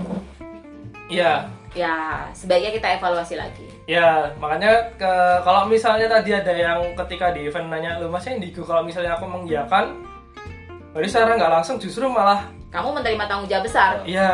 ya. 1.12 1.44
ya 1.76 2.24
sebaiknya 2.32 2.72
kita 2.80 2.88
evaluasi 2.98 3.36
lagi. 3.36 3.68
Ya 3.84 4.32
makanya 4.40 4.96
ke, 4.96 5.12
kalau 5.44 5.68
misalnya 5.68 6.08
tadi 6.08 6.32
ada 6.32 6.56
yang 6.56 6.96
ketika 7.04 7.36
di 7.36 7.52
event 7.52 7.68
nanya 7.68 8.00
lu 8.00 8.08
masnya 8.08 8.40
indigo 8.40 8.64
kalau 8.64 8.86
misalnya 8.86 9.20
aku 9.20 9.28
mengiyakan 9.28 10.08
berarti 10.94 11.10
secara 11.10 11.38
nggak 11.38 11.54
langsung 11.62 11.78
justru 11.78 12.06
malah 12.10 12.48
kamu 12.70 12.88
menerima 12.96 13.24
tanggung 13.26 13.48
jawab 13.48 13.66
besar 13.66 13.92
Iya. 14.04 14.32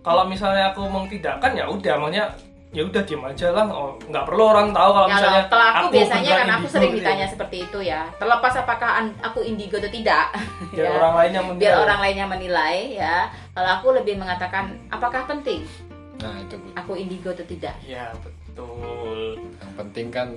Kalau 0.00 0.22
misalnya 0.24 0.70
aku 0.70 0.86
mengtidakkan 0.86 1.50
ya 1.52 1.66
udah, 1.66 1.98
makanya 1.98 2.30
ya 2.70 2.82
udah 2.82 3.02
diam 3.02 3.24
aja 3.24 3.50
lah. 3.50 3.66
Oh, 3.66 3.98
nggak 4.00 4.22
perlu 4.22 4.44
orang 4.46 4.70
tahu 4.70 4.90
kalau 4.92 5.06
Ya, 5.06 5.14
misalnya 5.16 5.42
kalau 5.48 5.66
aku, 5.66 5.86
biasanya 5.90 6.22
beneran 6.28 6.38
kan 6.38 6.54
aku 6.54 6.66
sering 6.68 6.82
gitu 6.84 6.94
ya. 6.94 7.02
ditanya 7.02 7.26
seperti 7.26 7.56
itu 7.60 7.78
ya 7.80 8.00
terlepas 8.14 8.54
apakah 8.54 8.90
aku 9.18 9.40
indigo 9.40 9.76
atau 9.76 9.88
tidak 9.88 10.24
Biar 10.74 10.84
ya. 10.84 10.90
orang 10.92 11.12
lain 11.16 11.32
yang 11.32 11.46
menilai. 11.46 11.62
biar 11.64 11.74
orang 11.80 11.98
lainnya 12.00 12.26
menilai 12.28 12.76
ya 12.94 13.16
kalau 13.50 13.70
aku 13.72 13.86
lebih 13.92 14.14
mengatakan 14.16 14.64
apakah 14.86 15.26
penting 15.26 15.66
Nah, 16.16 16.32
itu 16.38 16.56
aku 16.72 16.92
indigo 16.94 17.28
atau 17.28 17.44
tidak 17.44 17.74
Ya 17.82 18.08
betul. 18.22 19.36
yang 19.36 19.72
penting 19.74 20.06
kan 20.08 20.28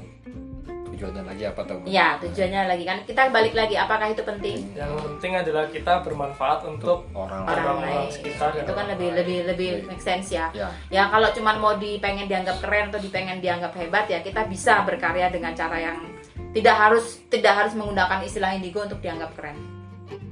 tujuannya 0.99 1.23
lagi 1.23 1.43
apa 1.47 1.62
tahu? 1.63 1.79
Ya 1.88 2.19
tujuannya 2.19 2.62
lagi 2.67 2.83
kan 2.83 2.97
kita 3.07 3.31
balik 3.31 3.55
lagi 3.55 3.79
apakah 3.79 4.12
itu 4.12 4.19
penting 4.19 4.59
Yang 4.75 4.91
penting 4.99 5.31
adalah 5.39 5.63
kita 5.71 6.03
bermanfaat 6.03 6.59
untuk 6.67 7.07
orang 7.15 7.47
orang 7.47 7.63
Orang 7.63 7.77
lain 7.88 8.12
sekitar 8.12 8.51
itu 8.51 8.67
kan 8.67 8.83
orang 8.83 8.99
lebih 8.99 9.07
lain. 9.07 9.19
lebih 9.23 9.38
lebih 9.47 9.69
make 9.88 10.03
sense 10.03 10.35
ya 10.35 10.51
Ya, 10.51 10.67
ya 10.91 11.07
kalau 11.07 11.31
cuman 11.31 11.55
mau 11.55 11.73
dipengen 11.79 12.27
dianggap 12.27 12.59
keren 12.59 12.91
atau 12.91 12.99
dipengen 12.99 13.39
dianggap 13.39 13.71
hebat 13.79 14.12
ya 14.12 14.19
kita 14.19 14.43
bisa 14.51 14.83
berkarya 14.83 15.31
dengan 15.31 15.55
cara 15.55 15.79
yang 15.79 15.97
tidak 16.51 16.75
harus 16.75 17.23
tidak 17.31 17.55
harus 17.55 17.71
menggunakan 17.79 18.19
istilah 18.19 18.51
indigo 18.51 18.83
untuk 18.83 18.99
dianggap 18.99 19.31
keren 19.39 19.55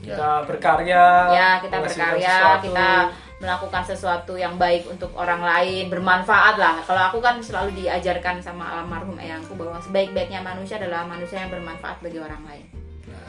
ya. 0.04 0.20
kita 0.20 0.32
berkarya. 0.44 1.06
ya 1.32 1.50
kita 1.64 1.78
berkarya 1.80 2.28
sesuatu. 2.28 2.64
kita 2.68 2.90
melakukan 3.38 3.86
sesuatu 3.86 4.34
yang 4.34 4.58
baik 4.58 4.90
untuk 4.90 5.14
orang 5.14 5.46
lain, 5.46 5.94
bermanfaat 5.94 6.58
lah. 6.58 6.82
Kalau 6.82 7.14
aku 7.14 7.22
kan 7.22 7.38
selalu 7.38 7.78
diajarkan 7.78 8.42
sama 8.42 8.82
almarhum 8.82 9.14
ayahku 9.22 9.54
bahwa 9.54 9.78
sebaik-baiknya 9.78 10.42
manusia 10.42 10.82
adalah 10.82 11.06
manusia 11.06 11.46
yang 11.46 11.54
bermanfaat 11.54 12.02
bagi 12.02 12.18
orang 12.18 12.42
lain. 12.50 12.66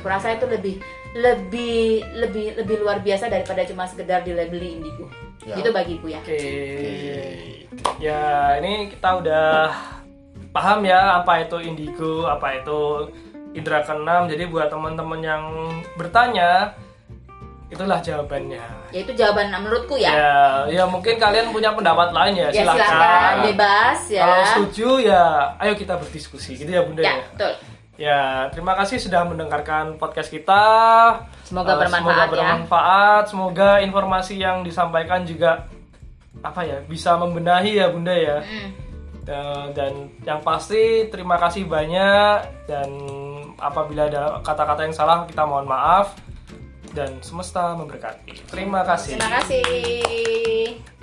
Kurasa 0.01 0.33
itu 0.35 0.47
lebih 0.49 0.81
lebih 1.13 2.07
lebih 2.17 2.47
lebih 2.57 2.77
luar 2.81 3.05
biasa 3.05 3.29
daripada 3.29 3.67
cuma 3.69 3.85
sekedar 3.85 4.25
dilabeli 4.25 4.81
indigo. 4.81 5.07
Ya. 5.45 5.61
Itu 5.61 5.71
bagiku 5.77 6.09
ya. 6.09 6.21
Oke. 6.25 6.41
Ya, 8.01 8.59
ini 8.59 8.91
kita 8.91 9.23
udah 9.23 9.71
paham 10.51 10.83
ya 10.89 11.21
apa 11.21 11.45
itu 11.45 11.61
indigo, 11.61 12.27
apa 12.27 12.59
itu 12.59 13.13
indra 13.53 13.85
keenam. 13.85 14.27
Jadi 14.27 14.49
buat 14.49 14.73
teman-teman 14.73 15.21
yang 15.21 15.45
bertanya, 16.01 16.75
itulah 17.69 18.01
jawabannya. 18.01 18.65
Ya 18.91 18.99
itu 19.05 19.13
jawaban 19.13 19.53
menurutku 19.53 19.95
ya. 19.95 20.11
Ya, 20.11 20.37
ya 20.73 20.85
mungkin 20.89 21.21
kalian 21.21 21.53
punya 21.53 21.77
pendapat 21.77 22.11
lain 22.11 22.35
ya, 22.35 22.49
Ya 22.49 22.65
silakan. 22.65 22.81
silakan 22.81 23.35
bebas 23.45 24.01
ya. 24.09 24.23
Kalau 24.25 24.45
setuju 24.47 24.89
ya, 25.05 25.25
ayo 25.61 25.73
kita 25.77 25.95
berdiskusi 26.01 26.57
gitu 26.57 26.71
ya 26.71 26.83
Bunda 26.83 27.05
Ya, 27.05 27.13
ya. 27.13 27.15
betul. 27.33 27.53
Ya, 27.99 28.21
terima 28.55 28.79
kasih 28.79 29.03
sudah 29.03 29.27
mendengarkan 29.27 29.99
podcast 29.99 30.31
kita. 30.31 30.63
Semoga 31.43 31.75
Eh, 31.75 31.79
bermanfaat 31.83 32.07
semoga 32.07 32.23
ya. 32.23 32.31
bermanfaat. 32.31 33.23
Semoga 33.27 33.71
informasi 33.83 34.35
yang 34.39 34.63
disampaikan 34.63 35.27
juga 35.27 35.67
apa 36.39 36.63
ya 36.63 36.79
bisa 36.87 37.19
membenahi 37.19 37.83
ya 37.83 37.91
Bunda 37.91 38.15
ya. 38.15 38.39
Mm. 38.41 38.71
Dan 39.75 39.93
yang 40.25 40.41
pasti 40.41 41.05
terima 41.13 41.37
kasih 41.37 41.69
banyak 41.69 42.65
dan 42.65 42.89
apabila 43.61 44.09
ada 44.09 44.41
kata-kata 44.41 44.89
yang 44.89 44.95
salah 44.97 45.29
kita 45.29 45.45
mohon 45.45 45.69
maaf 45.69 46.17
dan 46.99 47.23
semesta 47.23 47.79
memberkati. 47.79 48.51
Terima 48.51 48.83
kasih. 48.83 49.15
Terima 49.15 49.31
kasih. 49.39 50.98